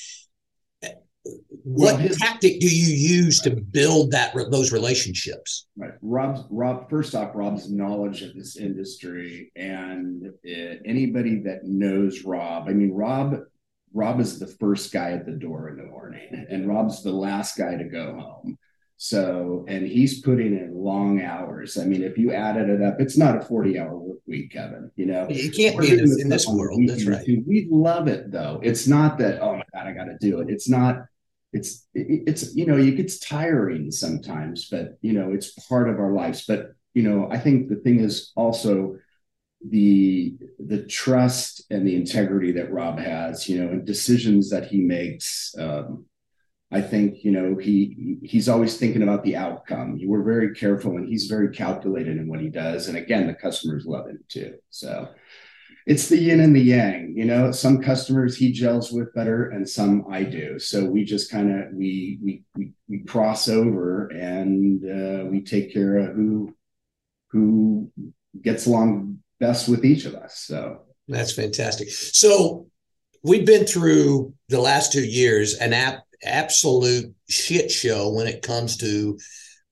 What 1.64 1.96
Well, 1.96 1.98
his- 1.98 2.18
tactic 2.18 2.60
do 2.62 2.68
you 2.68 2.94
use 2.94 3.40
to 3.42 3.50
build 3.56 4.12
that 4.12 4.34
those 4.52 4.72
relationships? 4.72 5.66
Right. 5.76 5.92
Rob's 6.02 6.42
Rob 6.50 6.90
first 6.90 7.14
off, 7.16 7.36
Rob's 7.36 7.70
knowledge 7.70 8.22
of 8.22 8.34
this 8.36 8.56
industry 8.56 9.52
and 9.56 10.28
uh, 10.28 10.76
anybody 10.86 11.42
that 11.42 11.66
knows 11.66 12.24
Rob. 12.24 12.70
I 12.70 12.74
mean, 12.74 12.92
Rob 12.94 13.36
Rob 13.94 14.20
is 14.20 14.40
the 14.40 14.48
first 14.48 14.94
guy 14.94 15.12
at 15.12 15.26
the 15.26 15.32
door 15.32 15.70
in 15.70 15.78
the 15.78 15.86
morning, 15.86 16.46
and 16.50 16.68
Rob's 16.68 17.04
the 17.04 17.12
last 17.12 17.58
guy 17.58 17.76
to 17.76 17.86
go 17.86 18.14
home. 18.20 18.58
So, 19.00 19.64
and 19.68 19.86
he's 19.86 20.22
putting 20.22 20.58
in 20.58 20.74
long 20.74 21.22
hours. 21.22 21.78
I 21.78 21.86
mean, 21.86 22.04
if 22.04 22.18
you 22.18 22.34
added 22.34 22.68
it 22.68 22.82
up, 22.82 23.00
it's 23.00 23.16
not 23.16 23.38
a 23.38 23.42
40 23.42 23.80
hour 23.80 23.96
work 23.96 24.18
week, 24.26 24.52
Kevin. 24.52 24.90
You 24.96 25.06
know, 25.06 25.28
It 25.30 25.56
can't 25.56 25.76
We're 25.76 25.84
be 25.84 25.92
in 25.92 25.98
this, 25.98 26.22
in 26.24 26.30
this 26.30 26.48
world. 26.48 26.82
That's 26.88 27.06
right. 27.06 27.24
too. 27.24 27.44
We 27.48 27.68
love 27.70 28.08
it 28.08 28.32
though. 28.32 28.60
It's 28.64 28.88
not 28.88 29.20
that, 29.20 29.40
oh 29.40 29.56
my 29.56 29.64
God, 29.72 29.86
I 29.88 29.92
got 29.92 30.06
to 30.06 30.18
do 30.20 30.40
it. 30.40 30.50
It's 30.50 30.68
not, 30.68 31.06
it's, 31.54 31.86
it- 31.94 32.24
it's, 32.26 32.56
you 32.56 32.66
know, 32.66 32.76
it 32.76 32.98
gets 32.98 33.20
tiring 33.20 33.92
sometimes, 33.92 34.68
but, 34.68 34.98
you 35.02 35.14
know, 35.14 35.32
it's 35.32 35.52
part 35.68 35.90
of 35.90 36.00
our 36.00 36.12
lives. 36.12 36.46
But, 36.48 36.72
you 36.96 37.04
know, 37.04 37.30
I 37.32 37.38
think 37.38 37.70
the 37.70 37.76
thing 37.76 38.00
is 38.00 38.32
also 38.36 38.98
the, 39.70 40.36
the 40.58 40.84
trust 40.86 41.66
and 41.70 41.86
the 41.88 41.96
integrity 41.96 42.52
that 42.54 42.72
Rob 42.72 42.98
has, 42.98 43.48
you 43.48 43.64
know, 43.64 43.70
and 43.70 43.86
decisions 43.86 44.50
that 44.50 44.66
he 44.66 44.82
makes. 44.82 45.54
Um, 45.60 46.06
I 46.72 46.82
think, 46.82 47.24
you 47.24 47.32
know, 47.32 47.56
he, 47.58 48.18
he's 48.24 48.50
always 48.50 48.78
thinking 48.78 49.04
about 49.04 49.24
the 49.24 49.38
outcome. 49.38 50.00
We're 50.04 50.24
very 50.24 50.54
careful 50.54 50.98
and 50.98 51.08
he's 51.08 51.28
very 51.28 51.50
calculated 51.50 52.18
in 52.18 52.28
what 52.28 52.42
he 52.42 52.50
does. 52.50 52.88
And 52.88 52.98
again, 52.98 53.28
the 53.28 53.34
customers 53.34 53.86
love 53.86 54.08
him 54.08 54.20
too. 54.28 54.56
So, 54.70 55.10
it's 55.86 56.10
the 56.10 56.18
yin 56.18 56.42
and 56.42 56.54
the 56.54 56.60
yang 56.60 57.14
you 57.16 57.24
know 57.24 57.50
some 57.50 57.82
customers 57.82 58.36
he 58.36 58.52
gels 58.52 58.92
with 58.92 59.14
better 59.14 59.52
and 59.52 59.68
some 59.68 60.04
i 60.12 60.22
do 60.22 60.60
so 60.60 60.84
we 60.84 61.06
just 61.06 61.32
kind 61.32 61.50
of 61.50 61.74
we, 61.74 62.20
we 62.22 62.44
we 62.58 62.74
we 62.90 63.00
cross 63.06 63.48
over 63.48 64.08
and 64.10 64.84
uh, 64.84 65.26
we 65.26 65.42
take 65.42 65.74
care 65.74 65.96
of 65.98 66.14
who 66.14 66.54
who 67.32 67.90
gets 68.42 68.66
along 68.66 69.18
best 69.40 69.70
with 69.70 69.86
each 69.86 70.04
of 70.04 70.14
us 70.14 70.40
so 70.40 70.82
That's 71.08 71.32
fantastic. 71.32 71.90
So 71.90 72.68
we've 73.24 73.46
been 73.46 73.66
through 73.66 74.34
the 74.50 74.60
last 74.60 74.92
two 74.92 75.06
years 75.06 75.56
an 75.56 75.74
ap- 75.74 76.04
absolute 76.24 77.14
shit 77.30 77.72
show 77.72 78.12
when 78.12 78.28
it 78.28 78.42
comes 78.42 78.78
to 78.78 79.18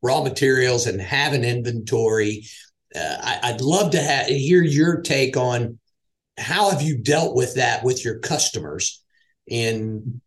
raw 0.01 0.23
materials 0.23 0.87
and 0.87 1.01
having 1.01 1.43
inventory. 1.43 2.45
Uh, 2.95 3.17
I, 3.21 3.39
I'd 3.43 3.61
love 3.61 3.91
to 3.91 4.01
ha- 4.01 4.25
hear 4.27 4.61
your 4.61 5.01
take 5.01 5.35
on 5.35 5.79
how 6.37 6.69
have 6.69 6.81
you 6.81 6.97
dealt 6.97 7.35
with 7.35 7.55
that 7.55 7.83
with 7.83 8.03
your 8.03 8.19
customers, 8.19 9.03
and 9.49 10.21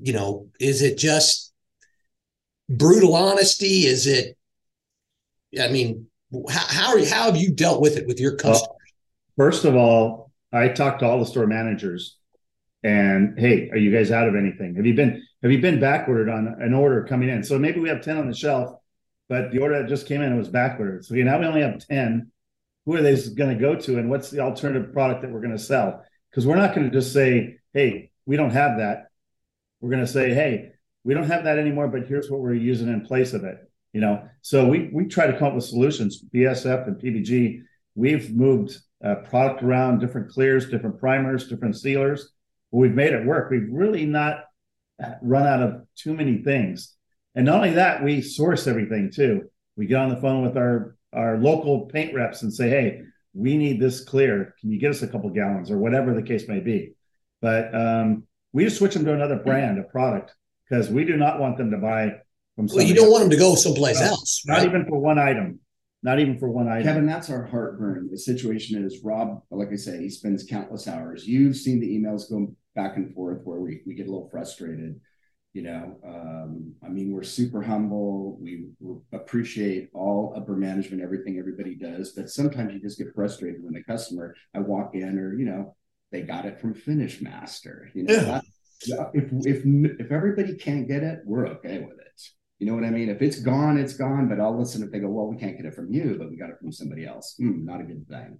you 0.00 0.12
know, 0.12 0.48
is 0.60 0.82
it 0.82 0.98
just 0.98 1.52
brutal 2.68 3.14
honesty? 3.14 3.86
Is 3.86 4.06
it? 4.06 4.36
I 5.60 5.68
mean, 5.68 6.06
how 6.48 6.66
how, 6.66 6.88
are 6.90 6.98
you, 6.98 7.08
how 7.08 7.24
have 7.24 7.36
you 7.36 7.52
dealt 7.52 7.80
with 7.80 7.96
it 7.96 8.06
with 8.06 8.20
your 8.20 8.36
customers? 8.36 8.76
First 9.36 9.64
of 9.64 9.74
all, 9.74 10.30
I 10.52 10.68
talked 10.68 11.00
to 11.00 11.06
all 11.06 11.18
the 11.18 11.26
store 11.26 11.46
managers 11.46 12.18
and 12.82 13.38
hey, 13.38 13.68
are 13.70 13.76
you 13.76 13.92
guys 13.92 14.10
out 14.10 14.28
of 14.28 14.34
anything? 14.34 14.74
Have 14.76 14.86
you 14.86 14.94
been 14.94 15.22
have 15.42 15.52
you 15.52 15.60
been 15.60 15.78
backordered 15.78 16.32
on 16.32 16.56
an 16.60 16.74
order 16.74 17.04
coming 17.04 17.28
in? 17.28 17.42
So 17.42 17.58
maybe 17.58 17.80
we 17.80 17.88
have 17.88 18.02
10 18.02 18.16
on 18.16 18.28
the 18.28 18.34
shelf, 18.34 18.76
but 19.28 19.52
the 19.52 19.58
order 19.58 19.80
that 19.80 19.88
just 19.88 20.06
came 20.06 20.22
in 20.22 20.36
was 20.36 20.48
backordered. 20.48 21.04
So 21.04 21.14
now 21.14 21.38
we 21.38 21.46
only 21.46 21.62
have 21.62 21.86
10. 21.86 22.30
Who 22.86 22.96
are 22.96 23.02
they 23.02 23.16
going 23.34 23.56
to 23.56 23.60
go 23.60 23.74
to 23.76 23.98
and 23.98 24.10
what's 24.10 24.30
the 24.30 24.40
alternative 24.40 24.92
product 24.92 25.22
that 25.22 25.30
we're 25.30 25.40
going 25.40 25.56
to 25.56 25.58
sell? 25.58 26.04
Because 26.30 26.46
we're 26.46 26.56
not 26.56 26.74
going 26.74 26.90
to 26.90 26.92
just 26.92 27.12
say, 27.12 27.58
hey, 27.72 28.10
we 28.26 28.36
don't 28.36 28.50
have 28.50 28.78
that. 28.78 29.08
We're 29.80 29.90
going 29.90 30.04
to 30.04 30.10
say, 30.10 30.32
hey, 30.32 30.72
we 31.04 31.14
don't 31.14 31.28
have 31.28 31.44
that 31.44 31.58
anymore, 31.58 31.88
but 31.88 32.06
here's 32.06 32.30
what 32.30 32.40
we're 32.40 32.54
using 32.54 32.88
in 32.88 33.04
place 33.04 33.32
of 33.32 33.44
it. 33.44 33.58
You 33.92 34.00
know, 34.00 34.28
so 34.40 34.68
we 34.68 34.88
we 34.92 35.06
try 35.06 35.26
to 35.26 35.36
come 35.36 35.48
up 35.48 35.54
with 35.54 35.64
solutions. 35.64 36.22
BASF 36.32 36.86
and 36.86 36.96
PPG, 36.96 37.62
we've 37.96 38.30
moved 38.34 38.78
uh, 39.04 39.16
product 39.16 39.62
around, 39.62 39.98
different 39.98 40.30
clears, 40.30 40.70
different 40.70 41.00
primers, 41.00 41.48
different 41.48 41.76
sealers. 41.76 42.30
We've 42.70 42.94
made 42.94 43.12
it 43.12 43.26
work. 43.26 43.50
We've 43.50 43.68
really 43.70 44.06
not 44.06 44.44
run 45.22 45.46
out 45.46 45.62
of 45.62 45.86
too 45.96 46.14
many 46.14 46.38
things. 46.38 46.94
And 47.34 47.46
not 47.46 47.56
only 47.56 47.70
that, 47.72 48.02
we 48.02 48.22
source 48.22 48.66
everything 48.66 49.10
too. 49.10 49.50
We 49.76 49.86
get 49.86 49.96
on 49.96 50.10
the 50.10 50.20
phone 50.20 50.42
with 50.42 50.56
our 50.56 50.96
our 51.12 51.38
local 51.38 51.86
paint 51.86 52.14
reps 52.14 52.42
and 52.42 52.52
say, 52.52 52.68
"Hey, 52.68 53.02
we 53.34 53.56
need 53.56 53.80
this 53.80 54.04
clear. 54.04 54.54
Can 54.60 54.70
you 54.70 54.78
get 54.78 54.90
us 54.90 55.02
a 55.02 55.08
couple 55.08 55.30
gallons 55.30 55.70
or 55.70 55.78
whatever 55.78 56.14
the 56.14 56.22
case 56.22 56.48
may 56.48 56.60
be?" 56.60 56.94
But 57.40 57.74
um, 57.74 58.24
we 58.52 58.64
just 58.64 58.76
switch 58.78 58.94
them 58.94 59.04
to 59.04 59.14
another 59.14 59.36
brand, 59.36 59.78
a 59.78 59.84
product, 59.84 60.34
because 60.68 60.90
we 60.90 61.04
do 61.04 61.16
not 61.16 61.40
want 61.40 61.56
them 61.56 61.70
to 61.70 61.78
buy 61.78 62.16
from. 62.56 62.66
Well, 62.66 62.84
you 62.84 62.94
don't 62.94 63.04
else. 63.04 63.12
want 63.12 63.22
them 63.24 63.30
to 63.30 63.36
go 63.36 63.54
someplace 63.54 64.00
No, 64.00 64.06
else, 64.06 64.42
not 64.46 64.64
even 64.64 64.84
for 64.86 64.98
one 64.98 65.18
item. 65.18 65.60
Not 66.02 66.18
even 66.18 66.38
for 66.38 66.50
one 66.50 66.68
item. 66.68 66.82
kevin 66.84 67.06
that's 67.06 67.28
our 67.30 67.44
heartburn 67.44 68.08
the 68.10 68.18
situation 68.18 68.82
is 68.84 69.00
rob 69.04 69.42
like 69.50 69.70
i 69.72 69.76
say 69.76 69.98
he 69.98 70.08
spends 70.10 70.44
countless 70.44 70.88
hours 70.88 71.26
you've 71.26 71.56
seen 71.56 71.78
the 71.80 71.88
emails 71.98 72.30
go 72.30 72.54
back 72.74 72.96
and 72.96 73.12
forth 73.14 73.40
where 73.44 73.60
we, 73.60 73.82
we 73.86 73.94
get 73.94 74.06
a 74.06 74.10
little 74.10 74.28
frustrated 74.30 74.98
you 75.52 75.62
know 75.62 75.98
um, 76.06 76.72
i 76.84 76.88
mean 76.88 77.12
we're 77.12 77.22
super 77.22 77.60
humble 77.60 78.38
we 78.40 78.66
appreciate 79.12 79.90
all 79.92 80.32
upper 80.36 80.56
management 80.56 81.02
everything 81.02 81.38
everybody 81.38 81.74
does 81.74 82.12
but 82.12 82.30
sometimes 82.30 82.72
you 82.72 82.80
just 82.80 82.98
get 82.98 83.08
frustrated 83.14 83.62
when 83.62 83.74
the 83.74 83.82
customer 83.84 84.34
i 84.54 84.58
walk 84.58 84.94
in 84.94 85.18
or 85.18 85.34
you 85.38 85.44
know 85.44 85.74
they 86.12 86.22
got 86.22 86.44
it 86.46 86.58
from 86.60 86.72
finish 86.74 87.20
master 87.20 87.90
you 87.94 88.04
know 88.04 88.14
Yeah. 88.14 88.22
that- 88.24 88.44
if 89.12 89.24
if 89.44 89.62
if 90.00 90.10
everybody 90.10 90.56
can't 90.56 90.88
get 90.88 91.02
it 91.02 91.18
we're 91.26 91.46
okay 91.48 91.80
with 91.80 91.98
it 91.98 92.20
you 92.60 92.66
know 92.66 92.74
what 92.74 92.84
i 92.84 92.90
mean 92.90 93.08
if 93.08 93.20
it's 93.20 93.40
gone 93.40 93.76
it's 93.76 93.94
gone 93.94 94.28
but 94.28 94.38
i'll 94.38 94.56
listen 94.56 94.82
if 94.82 94.92
they 94.92 95.00
go 95.00 95.08
well 95.08 95.26
we 95.26 95.36
can't 95.36 95.56
get 95.56 95.66
it 95.66 95.74
from 95.74 95.90
you 95.90 96.14
but 96.16 96.30
we 96.30 96.36
got 96.36 96.50
it 96.50 96.58
from 96.60 96.70
somebody 96.70 97.04
else 97.04 97.34
Hmm, 97.38 97.64
not 97.64 97.80
a 97.80 97.84
good 97.84 98.06
thing 98.06 98.38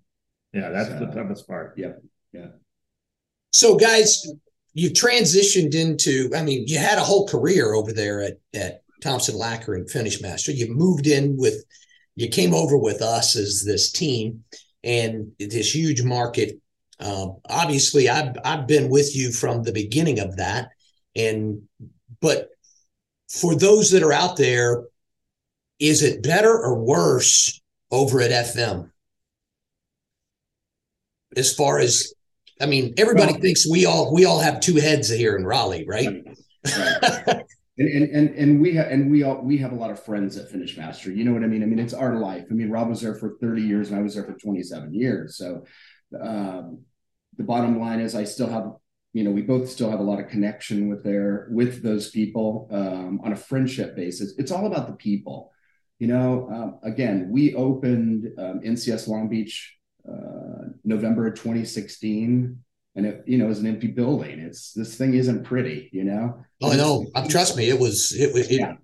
yeah, 0.52 0.70
that's 0.70 0.88
the 0.88 1.06
toughest 1.06 1.46
part. 1.46 1.74
Yep. 1.76 2.02
Yeah, 2.32 2.40
yeah. 2.40 2.48
So, 3.52 3.76
guys, 3.76 4.26
you 4.74 4.90
transitioned 4.90 5.74
into, 5.74 6.30
I 6.34 6.42
mean, 6.42 6.64
you 6.66 6.78
had 6.78 6.98
a 6.98 7.04
whole 7.04 7.26
career 7.26 7.74
over 7.74 7.92
there 7.92 8.22
at, 8.22 8.38
at 8.54 8.82
Thompson 9.00 9.36
Lacquer 9.36 9.74
and 9.74 9.90
Finish 9.90 10.20
Master. 10.20 10.52
You 10.52 10.74
moved 10.74 11.06
in 11.06 11.36
with, 11.36 11.64
you 12.16 12.28
came 12.28 12.54
over 12.54 12.76
with 12.76 13.00
us 13.00 13.36
as 13.36 13.64
this 13.64 13.92
team 13.92 14.44
and 14.82 15.32
this 15.38 15.74
huge 15.74 16.02
market. 16.02 16.60
Um, 16.98 17.38
obviously, 17.48 18.08
I've, 18.08 18.36
I've 18.44 18.66
been 18.66 18.90
with 18.90 19.16
you 19.16 19.32
from 19.32 19.62
the 19.62 19.72
beginning 19.72 20.18
of 20.18 20.36
that. 20.36 20.70
And, 21.16 21.62
but 22.20 22.50
for 23.30 23.54
those 23.54 23.90
that 23.92 24.02
are 24.02 24.12
out 24.12 24.36
there, 24.36 24.84
is 25.78 26.02
it 26.02 26.22
better 26.22 26.50
or 26.52 26.74
worse 26.74 27.60
over 27.90 28.20
at 28.20 28.30
FM? 28.30 28.90
As 31.36 31.54
far 31.54 31.78
as 31.78 32.12
I 32.60 32.66
mean, 32.66 32.92
everybody 32.98 33.32
Well- 33.32 33.40
thinks 33.40 33.66
we 33.70 33.86
all 33.86 34.12
we 34.12 34.24
all 34.24 34.40
have 34.40 34.60
two 34.60 34.76
heads 34.76 35.08
here 35.08 35.36
in 35.36 35.44
Raleigh, 35.44 35.86
right? 35.86 36.08
Right. 36.76 37.44
and, 37.78 37.88
and 37.88 38.10
and 38.10 38.28
and 38.34 38.60
we 38.60 38.74
have 38.74 38.88
and 38.88 39.10
we 39.10 39.22
all 39.22 39.40
we 39.40 39.56
have 39.58 39.72
a 39.72 39.76
lot 39.76 39.90
of 39.90 40.02
friends 40.04 40.36
at 40.36 40.50
Finish 40.50 40.76
Master. 40.76 41.10
You 41.12 41.24
know 41.24 41.32
what 41.32 41.44
I 41.44 41.46
mean? 41.46 41.62
I 41.62 41.66
mean, 41.66 41.78
it's 41.78 41.94
our 41.94 42.16
life. 42.16 42.44
I 42.50 42.54
mean, 42.54 42.68
Rob 42.68 42.88
was 42.88 43.00
there 43.00 43.14
for 43.14 43.36
30 43.40 43.62
years 43.62 43.90
and 43.90 43.98
I 43.98 44.02
was 44.02 44.14
there 44.14 44.24
for 44.24 44.34
27 44.34 44.92
years. 44.92 45.36
So 45.38 45.64
um 46.20 46.80
the 47.38 47.44
bottom 47.44 47.78
line 47.78 48.00
is 48.00 48.14
I 48.16 48.24
still 48.24 48.48
have 48.50 48.72
you 49.12 49.24
know 49.24 49.30
we 49.30 49.42
both 49.42 49.68
still 49.68 49.90
have 49.90 50.00
a 50.00 50.04
lot 50.04 50.20
of 50.20 50.28
connection 50.28 50.88
with 50.88 51.02
their 51.02 51.48
with 51.50 51.82
those 51.82 52.10
people 52.10 52.68
um, 52.70 53.20
on 53.24 53.32
a 53.32 53.36
friendship 53.36 53.96
basis. 53.96 54.34
It's 54.38 54.52
all 54.52 54.66
about 54.66 54.86
the 54.86 54.94
people. 54.94 55.50
You 55.98 56.06
know 56.08 56.48
um, 56.50 56.78
again 56.82 57.28
we 57.30 57.54
opened 57.54 58.26
um, 58.38 58.60
ncs 58.60 59.08
long 59.08 59.28
beach 59.28 59.76
uh, 60.08 60.68
november 60.84 61.26
of 61.26 61.34
2016 61.34 62.58
and 62.96 63.06
it 63.06 63.22
you 63.26 63.36
know 63.38 63.48
is 63.50 63.58
an 63.60 63.66
empty 63.66 63.88
building. 63.88 64.38
It's 64.40 64.72
this 64.72 64.96
thing 64.96 65.14
isn't 65.14 65.44
pretty 65.44 65.90
you 65.92 66.04
know? 66.04 66.42
Oh 66.62 66.72
no, 66.72 67.06
uh, 67.14 67.26
trust 67.28 67.56
me, 67.56 67.68
it 67.68 67.78
was 67.78 68.12
it 68.18 68.32
was 68.32 68.48
it, 68.50 68.60
Yeah. 68.60 68.74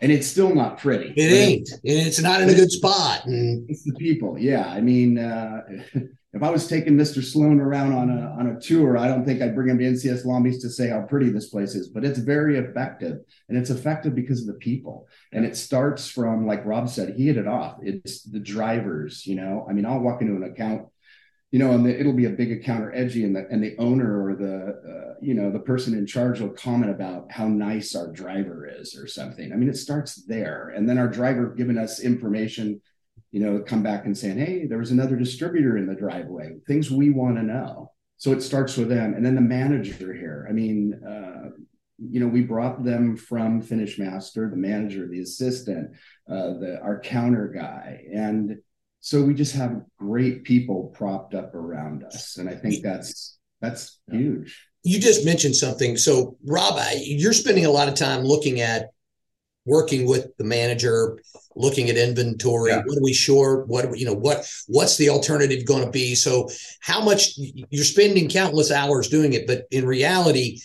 and 0.00 0.10
it's 0.12 0.26
still 0.26 0.54
not 0.54 0.78
pretty. 0.78 1.12
It 1.16 1.32
ain't, 1.32 1.68
and 1.70 1.80
it's 2.06 2.20
not 2.20 2.40
in 2.40 2.48
a 2.50 2.54
good 2.54 2.70
spot. 2.70 3.26
And 3.26 3.68
it's 3.68 3.84
the 3.84 3.94
people. 3.94 4.38
Yeah 4.38 4.66
i 4.68 4.80
mean 4.80 5.18
uh 5.18 5.62
if 6.34 6.42
I 6.42 6.50
was 6.50 6.66
taking 6.66 6.94
Mr. 6.94 7.22
Sloan 7.22 7.60
around 7.60 7.92
on 7.92 8.08
a 8.08 8.34
on 8.38 8.46
a 8.46 8.60
tour, 8.60 8.96
I 8.96 9.06
don't 9.06 9.24
think 9.24 9.42
I'd 9.42 9.54
bring 9.54 9.68
him 9.68 9.78
to 9.78 9.84
NCS 9.84 10.24
Long 10.24 10.42
Beach 10.42 10.62
to 10.62 10.70
say 10.70 10.88
how 10.88 11.02
pretty 11.02 11.28
this 11.28 11.50
place 11.50 11.74
is, 11.74 11.88
but 11.88 12.04
it's 12.04 12.18
very 12.18 12.56
effective. 12.56 13.18
And 13.48 13.58
it's 13.58 13.68
effective 13.68 14.14
because 14.14 14.40
of 14.40 14.46
the 14.46 14.54
people. 14.54 15.08
And 15.32 15.44
it 15.44 15.56
starts 15.56 16.08
from, 16.08 16.46
like 16.46 16.64
Rob 16.64 16.88
said, 16.88 17.16
he 17.16 17.26
hit 17.26 17.36
it 17.36 17.46
off. 17.46 17.76
It's 17.82 18.22
the 18.22 18.40
drivers, 18.40 19.26
you 19.26 19.34
know. 19.34 19.66
I 19.68 19.74
mean, 19.74 19.84
I'll 19.84 20.00
walk 20.00 20.22
into 20.22 20.34
an 20.36 20.44
account, 20.44 20.86
you 21.50 21.58
know, 21.58 21.72
and 21.72 21.84
the, 21.84 22.00
it'll 22.00 22.14
be 22.14 22.24
a 22.24 22.30
big 22.30 22.50
account 22.50 22.84
or 22.84 22.94
edgy, 22.94 23.24
and 23.24 23.36
the 23.36 23.46
and 23.50 23.62
the 23.62 23.76
owner 23.76 24.24
or 24.24 24.34
the 24.34 24.66
uh, 24.66 25.14
you 25.20 25.34
know 25.34 25.52
the 25.52 25.60
person 25.60 25.92
in 25.92 26.06
charge 26.06 26.40
will 26.40 26.48
comment 26.48 26.90
about 26.90 27.30
how 27.30 27.46
nice 27.46 27.94
our 27.94 28.10
driver 28.10 28.66
is 28.66 28.96
or 28.96 29.06
something. 29.06 29.52
I 29.52 29.56
mean, 29.56 29.68
it 29.68 29.76
starts 29.76 30.24
there, 30.24 30.72
and 30.74 30.88
then 30.88 30.96
our 30.96 31.08
driver 31.08 31.52
giving 31.54 31.76
us 31.76 32.00
information 32.00 32.80
you 33.32 33.40
know, 33.40 33.60
come 33.60 33.82
back 33.82 34.04
and 34.04 34.16
saying, 34.16 34.38
hey, 34.38 34.66
there 34.66 34.78
was 34.78 34.90
another 34.90 35.16
distributor 35.16 35.78
in 35.78 35.86
the 35.86 35.94
driveway, 35.94 36.58
things 36.66 36.90
we 36.90 37.10
want 37.10 37.36
to 37.36 37.42
know. 37.42 37.90
So 38.18 38.30
it 38.32 38.42
starts 38.42 38.76
with 38.76 38.88
them. 38.88 39.14
And 39.14 39.24
then 39.24 39.34
the 39.34 39.40
manager 39.40 40.12
here. 40.12 40.46
I 40.48 40.52
mean, 40.52 40.94
uh, 41.02 41.50
you 41.98 42.20
know, 42.20 42.28
we 42.28 42.42
brought 42.42 42.84
them 42.84 43.16
from 43.16 43.62
Finish 43.62 43.98
Master, 43.98 44.50
the 44.50 44.56
manager, 44.56 45.08
the 45.08 45.20
assistant, 45.20 45.92
uh, 46.30 46.58
the 46.58 46.78
our 46.82 47.00
counter 47.00 47.48
guy. 47.48 48.04
And 48.12 48.58
so 49.00 49.22
we 49.22 49.34
just 49.34 49.54
have 49.56 49.82
great 49.98 50.44
people 50.44 50.92
propped 50.94 51.34
up 51.34 51.54
around 51.54 52.04
us. 52.04 52.36
And 52.36 52.48
I 52.48 52.54
think 52.54 52.82
that's 52.82 53.38
that's 53.60 53.98
huge. 54.10 54.68
You 54.84 55.00
just 55.00 55.24
mentioned 55.24 55.56
something. 55.56 55.96
So, 55.96 56.36
Rob, 56.44 56.80
you're 56.96 57.32
spending 57.32 57.66
a 57.66 57.70
lot 57.70 57.88
of 57.88 57.94
time 57.94 58.22
looking 58.22 58.60
at 58.60 58.90
working 59.64 60.06
with 60.06 60.36
the 60.38 60.44
manager, 60.44 61.18
looking 61.54 61.88
at 61.88 61.96
inventory. 61.96 62.70
Yeah. 62.70 62.82
What 62.84 62.98
are 62.98 63.02
we 63.02 63.12
short? 63.12 63.68
What 63.68 63.98
you 63.98 64.06
know? 64.06 64.14
What 64.14 64.46
what's 64.66 64.96
the 64.96 65.08
alternative 65.08 65.64
going 65.64 65.84
to 65.84 65.90
be? 65.90 66.14
So 66.14 66.48
how 66.80 67.02
much 67.02 67.32
you're 67.36 67.84
spending 67.84 68.28
countless 68.28 68.70
hours 68.70 69.08
doing 69.08 69.32
it, 69.32 69.46
but 69.46 69.66
in 69.70 69.86
reality, 69.86 70.60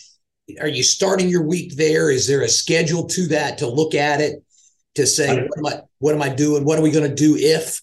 are 0.60 0.68
you 0.68 0.82
starting 0.82 1.28
your 1.28 1.42
week 1.42 1.76
there? 1.76 2.10
Is 2.10 2.26
there 2.26 2.42
a 2.42 2.48
schedule 2.48 3.06
to 3.08 3.28
that 3.28 3.58
to 3.58 3.68
look 3.68 3.94
at 3.94 4.20
it 4.20 4.42
to 4.94 5.06
say 5.06 5.30
I, 5.30 5.42
what 5.42 5.58
am 5.58 5.66
I 5.66 5.82
what 5.98 6.14
am 6.14 6.22
I 6.22 6.28
doing? 6.28 6.64
What 6.64 6.78
are 6.78 6.82
we 6.82 6.90
going 6.90 7.08
to 7.08 7.14
do 7.14 7.36
if? 7.36 7.80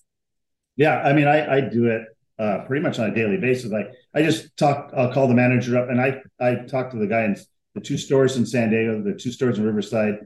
Yeah, 0.76 0.98
I 0.98 1.14
mean, 1.14 1.28
I 1.28 1.58
I 1.58 1.62
do 1.62 1.88
it 1.88 2.02
uh, 2.38 2.66
pretty 2.66 2.84
much 2.84 3.00
on 3.00 3.10
a 3.10 3.16
daily 3.16 3.38
basis. 3.38 3.72
Like 3.72 3.92
I 4.14 4.24
just 4.24 4.56
talk, 4.58 4.92
I'll 4.96 5.14
call 5.14 5.28
the 5.28 5.34
manager 5.34 5.78
up, 5.78 5.90
and 5.90 6.02
I 6.02 6.22
I 6.40 6.56
talk 6.56 6.92
to 6.92 6.98
the 6.98 7.08
guy 7.08 7.24
in 7.24 7.38
the 7.74 7.82
two 7.82 7.98
stores 7.98 8.36
in 8.38 8.46
San 8.46 8.70
Diego, 8.70 9.02
the 9.02 9.14
two 9.14 9.32
stores 9.32 9.58
in 9.58 9.66
Riverside 9.66 10.20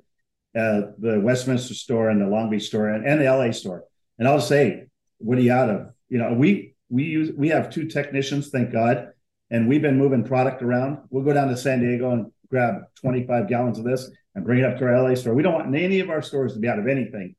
uh, 0.58 0.82
the 0.98 1.20
Westminster 1.20 1.74
store 1.74 2.10
and 2.10 2.22
the 2.22 2.28
Long 2.28 2.50
Beach 2.50 2.68
store 2.68 2.90
and, 2.90 3.06
and 3.06 3.22
the 3.22 3.26
LA 3.26 3.52
store. 3.52 3.84
And 4.18 4.28
I'll 4.28 4.42
say, 4.42 4.88
what 5.20 5.38
are 5.38 5.42
you 5.42 5.52
out 5.52 5.70
of? 5.70 5.90
You 6.10 6.18
know, 6.18 6.34
we 6.34 6.76
we 6.90 7.04
use 7.04 7.32
we 7.36 7.50
have 7.50 7.70
two 7.70 7.86
technicians, 7.86 8.50
thank 8.50 8.72
God, 8.72 9.10
and 9.52 9.68
we've 9.68 9.82
been 9.82 9.98
moving 9.98 10.24
product 10.24 10.62
around. 10.62 11.00
We'll 11.10 11.24
go 11.24 11.34
down 11.34 11.50
to 11.50 11.58
San 11.58 11.82
Diego 11.82 12.12
and 12.12 12.32
grab 12.50 12.82
25 12.96 13.48
gallons 13.48 13.78
of 13.78 13.86
this 13.86 14.10
and 14.36 14.44
bring 14.44 14.60
it 14.60 14.66
up 14.66 14.78
to 14.80 14.86
our 14.86 15.02
LA 15.02 15.16
store. 15.16 15.36
We 15.36 15.44
don't 15.44 15.54
want 15.54 15.76
any 15.76 16.00
of 16.00 16.10
our 16.10 16.22
stores 16.22 16.54
to 16.54 16.60
be 16.60 16.68
out 16.68 16.80
of 16.80 16.88
anything. 16.88 17.36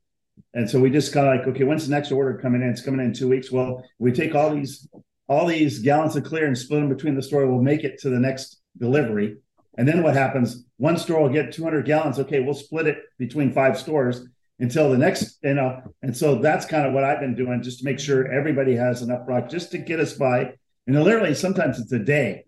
And 0.53 0.69
so 0.69 0.79
we 0.79 0.89
just 0.89 1.13
kind 1.13 1.27
of 1.27 1.35
like, 1.37 1.47
okay, 1.47 1.63
when's 1.63 1.87
the 1.87 1.93
next 1.93 2.11
order 2.11 2.37
coming 2.37 2.61
in? 2.61 2.69
It's 2.69 2.81
coming 2.81 3.05
in 3.05 3.13
two 3.13 3.27
weeks. 3.27 3.51
Well, 3.51 3.83
we 3.99 4.11
take 4.11 4.35
all 4.35 4.53
these 4.53 4.87
all 5.27 5.45
these 5.45 5.79
gallons 5.79 6.15
of 6.15 6.25
clear 6.25 6.45
and 6.45 6.57
split 6.57 6.81
them 6.81 6.89
between 6.89 7.15
the 7.15 7.23
store. 7.23 7.47
We'll 7.47 7.61
make 7.61 7.83
it 7.83 7.99
to 8.01 8.09
the 8.09 8.19
next 8.19 8.61
delivery. 8.77 9.37
And 9.77 9.87
then 9.87 10.03
what 10.03 10.15
happens? 10.15 10.65
One 10.77 10.97
store 10.97 11.21
will 11.21 11.29
get 11.29 11.53
200 11.53 11.85
gallons. 11.85 12.19
Okay, 12.19 12.41
we'll 12.41 12.53
split 12.53 12.87
it 12.87 12.97
between 13.17 13.53
five 13.53 13.77
stores 13.77 14.27
until 14.59 14.91
the 14.91 14.97
next, 14.97 15.37
you 15.43 15.53
know. 15.53 15.81
And 16.01 16.15
so 16.15 16.35
that's 16.35 16.65
kind 16.65 16.85
of 16.85 16.93
what 16.93 17.03
I've 17.03 17.19
been 17.19 17.35
doing 17.35 17.63
just 17.63 17.79
to 17.79 17.85
make 17.85 17.99
sure 17.99 18.31
everybody 18.31 18.75
has 18.75 19.01
enough 19.01 19.25
product 19.25 19.51
just 19.51 19.71
to 19.71 19.77
get 19.77 19.99
us 19.99 20.13
by. 20.13 20.53
And 20.87 21.03
literally, 21.03 21.33
sometimes 21.33 21.79
it's 21.79 21.91
a 21.91 21.99
day. 21.99 22.45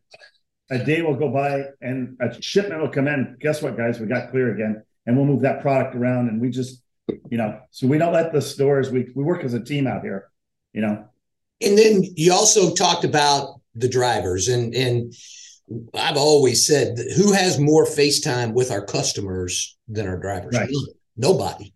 A 0.69 0.79
day 0.79 1.01
will 1.01 1.15
go 1.15 1.29
by 1.29 1.65
and 1.81 2.17
a 2.19 2.41
shipment 2.41 2.81
will 2.81 2.89
come 2.89 3.07
in. 3.07 3.37
Guess 3.39 3.61
what, 3.61 3.77
guys? 3.77 3.99
We 3.99 4.07
got 4.07 4.31
clear 4.31 4.53
again. 4.53 4.83
And 5.05 5.15
we'll 5.15 5.25
move 5.25 5.41
that 5.41 5.61
product 5.61 5.95
around 5.95 6.29
and 6.29 6.41
we 6.41 6.49
just, 6.49 6.81
you 7.29 7.37
know, 7.37 7.59
so 7.71 7.87
we 7.87 7.97
don't 7.97 8.13
let 8.13 8.31
the 8.31 8.41
stores, 8.41 8.89
we, 8.89 9.09
we 9.13 9.23
work 9.23 9.43
as 9.43 9.53
a 9.53 9.63
team 9.63 9.87
out 9.87 10.01
here, 10.01 10.29
you 10.71 10.81
know. 10.81 11.05
And 11.61 11.77
then 11.77 12.03
you 12.15 12.31
also 12.31 12.73
talked 12.73 13.03
about 13.03 13.59
the 13.75 13.89
drivers 13.89 14.47
and, 14.47 14.73
and, 14.73 15.13
I've 15.93 16.17
always 16.17 16.65
said 16.65 16.97
who 17.15 17.31
has 17.33 17.59
more 17.59 17.85
FaceTime 17.85 18.53
with 18.53 18.71
our 18.71 18.85
customers 18.85 19.77
than 19.87 20.07
our 20.07 20.17
drivers? 20.17 20.55
Right. 20.57 20.69
Nobody. 21.17 21.73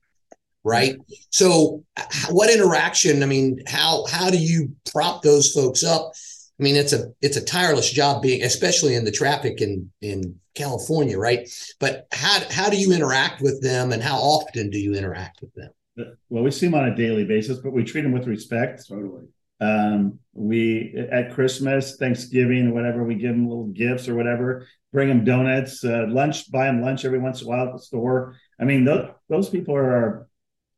Right. 0.63 0.95
So 1.29 1.83
what 2.29 2.53
interaction? 2.53 3.23
I 3.23 3.25
mean, 3.25 3.61
how 3.67 4.05
how 4.07 4.29
do 4.29 4.37
you 4.37 4.75
prop 4.91 5.21
those 5.21 5.51
folks 5.53 5.83
up? 5.83 6.11
I 6.59 6.63
mean, 6.63 6.75
it's 6.75 6.93
a 6.93 7.11
it's 7.21 7.37
a 7.37 7.45
tireless 7.45 7.89
job 7.91 8.21
being, 8.21 8.43
especially 8.43 8.95
in 8.95 9.05
the 9.05 9.11
traffic 9.11 9.61
in 9.61 9.89
in 10.01 10.39
California, 10.55 11.17
right? 11.17 11.47
But 11.79 12.07
how 12.11 12.41
how 12.49 12.69
do 12.69 12.77
you 12.77 12.91
interact 12.91 13.41
with 13.41 13.61
them, 13.61 13.91
and 13.91 14.01
how 14.01 14.17
often 14.17 14.69
do 14.69 14.79
you 14.79 14.93
interact 14.93 15.41
with 15.41 15.53
them? 15.53 15.69
Uh, 15.99 16.15
well, 16.29 16.43
we 16.43 16.51
see 16.51 16.65
them 16.65 16.75
on 16.75 16.89
a 16.89 16.95
daily 16.95 17.23
basis, 17.23 17.59
but 17.59 17.71
we 17.71 17.83
treat 17.83 18.01
them 18.01 18.11
with 18.11 18.27
respect. 18.27 18.87
Totally. 18.87 19.27
Um, 19.59 20.19
we 20.33 20.93
at 21.11 21.33
Christmas, 21.33 21.97
Thanksgiving, 21.97 22.73
whatever, 22.73 23.03
we 23.03 23.15
give 23.15 23.31
them 23.31 23.47
little 23.47 23.67
gifts 23.67 24.07
or 24.07 24.15
whatever. 24.15 24.67
Bring 24.93 25.09
them 25.09 25.23
donuts, 25.23 25.83
uh, 25.83 26.05
lunch, 26.07 26.51
buy 26.51 26.65
them 26.65 26.81
lunch 26.81 27.05
every 27.05 27.19
once 27.19 27.41
in 27.41 27.47
a 27.47 27.49
while 27.49 27.67
at 27.67 27.73
the 27.73 27.79
store. 27.79 28.35
I 28.59 28.65
mean, 28.65 28.85
those 28.85 29.09
those 29.29 29.49
people 29.49 29.75
are, 29.75 30.27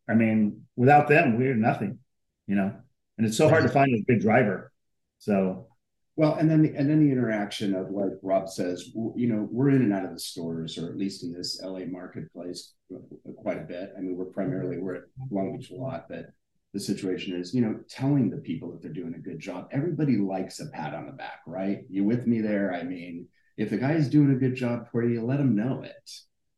I 0.07 0.13
mean, 0.13 0.65
without 0.75 1.07
them, 1.07 1.37
we're 1.37 1.55
nothing, 1.55 1.99
you 2.47 2.55
know. 2.55 2.73
And 3.17 3.27
it's 3.27 3.37
so 3.37 3.49
hard 3.49 3.63
to 3.63 3.69
find 3.69 3.93
a 3.93 4.01
good 4.11 4.21
driver. 4.21 4.71
So, 5.17 5.67
well, 6.15 6.35
and 6.35 6.49
then 6.49 6.61
the, 6.61 6.73
and 6.75 6.89
then 6.89 7.05
the 7.05 7.11
interaction 7.11 7.75
of 7.75 7.91
like 7.91 8.13
Rob 8.23 8.47
says, 8.47 8.91
you 9.15 9.27
know, 9.27 9.47
we're 9.51 9.69
in 9.69 9.81
and 9.81 9.93
out 9.93 10.05
of 10.05 10.13
the 10.13 10.19
stores, 10.19 10.77
or 10.77 10.87
at 10.87 10.97
least 10.97 11.23
in 11.23 11.33
this 11.33 11.61
LA 11.61 11.81
marketplace, 11.85 12.73
quite 13.43 13.57
a 13.57 13.65
bit. 13.65 13.91
I 13.97 13.99
mean, 13.99 14.15
we're 14.15 14.25
primarily 14.25 14.77
we're 14.77 14.95
at 14.95 15.03
Long 15.29 15.57
Beach 15.57 15.69
a 15.71 15.75
lot, 15.75 16.05
but 16.09 16.27
the 16.73 16.79
situation 16.79 17.35
is, 17.35 17.53
you 17.53 17.61
know, 17.61 17.79
telling 17.89 18.29
the 18.29 18.37
people 18.37 18.71
that 18.71 18.81
they're 18.81 18.93
doing 18.93 19.15
a 19.15 19.19
good 19.19 19.39
job. 19.39 19.67
Everybody 19.71 20.17
likes 20.17 20.59
a 20.59 20.67
pat 20.67 20.93
on 20.93 21.07
the 21.07 21.13
back, 21.13 21.41
right? 21.47 21.79
You 21.89 22.03
with 22.03 22.27
me 22.27 22.41
there? 22.41 22.73
I 22.73 22.83
mean, 22.83 23.27
if 23.57 23.69
the 23.69 23.77
guy's 23.77 24.07
doing 24.07 24.31
a 24.31 24.39
good 24.39 24.55
job 24.55 24.87
for 24.91 25.03
you, 25.03 25.23
let 25.23 25.39
him 25.39 25.55
know 25.55 25.81
it. 25.83 26.11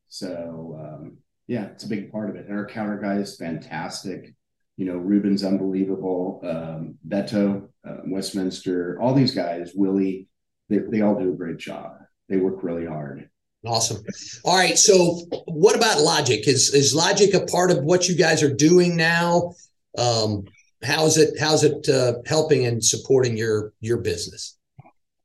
So 0.10 0.78
um, 0.80 1.18
yeah, 1.48 1.66
it's 1.66 1.84
a 1.84 1.90
big 1.90 2.12
part 2.12 2.30
of 2.30 2.36
it. 2.36 2.48
And 2.48 2.58
our 2.58 2.66
counter 2.66 2.98
guy 2.98 3.16
is 3.16 3.38
fantastic. 3.38 4.34
You 4.78 4.86
know, 4.86 4.98
Ruben's 4.98 5.44
unbelievable. 5.44 6.42
Um, 6.44 6.96
Beto, 7.08 7.68
uh, 7.88 7.98
Westminster, 8.06 8.98
all 9.02 9.14
these 9.14 9.34
guys, 9.34 9.72
Willie, 9.76 10.28
they, 10.70 10.80
they 10.80 11.02
all 11.02 11.20
do 11.20 11.32
a 11.32 11.36
great 11.36 11.58
job. 11.58 11.94
They 12.30 12.38
work 12.38 12.64
really 12.64 12.86
hard. 12.86 13.30
Awesome. 13.66 14.04
All 14.44 14.56
right. 14.56 14.78
So, 14.78 15.26
what 15.46 15.76
about 15.76 16.02
Logic? 16.02 16.48
Is 16.48 16.74
is 16.74 16.96
Logic 16.96 17.34
a 17.34 17.46
part 17.46 17.70
of 17.70 17.84
what 17.84 18.10
you 18.10 18.16
guys 18.16 18.42
are 18.42 18.54
doing 18.54 18.96
now? 18.96 19.54
Um, 19.98 20.46
how's 20.84 21.18
it 21.18 21.40
how's 21.40 21.64
it 21.64 21.88
uh, 21.90 22.16
helping 22.26 22.66
and 22.66 22.84
supporting 22.84 23.38
your 23.38 23.74
your 23.80 23.98
business? 23.98 24.58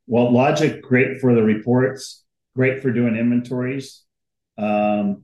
Well, 0.07 0.33
Logic 0.33 0.81
great 0.83 1.21
for 1.21 1.35
the 1.35 1.43
reports, 1.43 2.25
great 2.55 2.81
for 2.81 2.93
doing 2.93 3.17
inventories. 3.17 4.05
Um, 4.59 5.23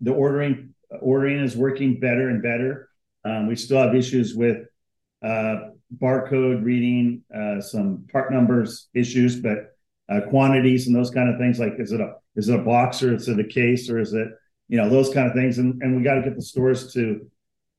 the 0.00 0.12
ordering 0.12 0.74
ordering 1.00 1.40
is 1.40 1.56
working 1.56 2.00
better 2.00 2.28
and 2.28 2.42
better. 2.42 2.88
Um, 3.24 3.46
we 3.46 3.56
still 3.56 3.78
have 3.78 3.94
issues 3.94 4.34
with 4.34 4.66
uh, 5.24 5.70
barcode 5.96 6.64
reading, 6.64 7.22
uh, 7.34 7.60
some 7.60 8.06
part 8.10 8.32
numbers 8.32 8.88
issues, 8.94 9.40
but 9.40 9.76
uh, 10.08 10.20
quantities 10.28 10.86
and 10.86 10.96
those 10.96 11.10
kind 11.10 11.28
of 11.28 11.38
things. 11.38 11.58
Like, 11.58 11.74
is 11.78 11.92
it 11.92 12.00
a 12.00 12.14
is 12.36 12.48
it 12.48 12.58
a 12.58 12.62
box 12.62 13.02
or 13.02 13.14
is 13.14 13.28
it 13.28 13.38
a 13.38 13.44
case 13.44 13.88
or 13.88 13.98
is 13.98 14.12
it 14.12 14.28
you 14.68 14.76
know 14.76 14.88
those 14.88 15.12
kind 15.12 15.28
of 15.28 15.34
things? 15.34 15.58
And 15.58 15.82
and 15.82 15.96
we 15.96 16.02
got 16.02 16.14
to 16.14 16.22
get 16.22 16.36
the 16.36 16.42
stores 16.42 16.92
to 16.94 17.26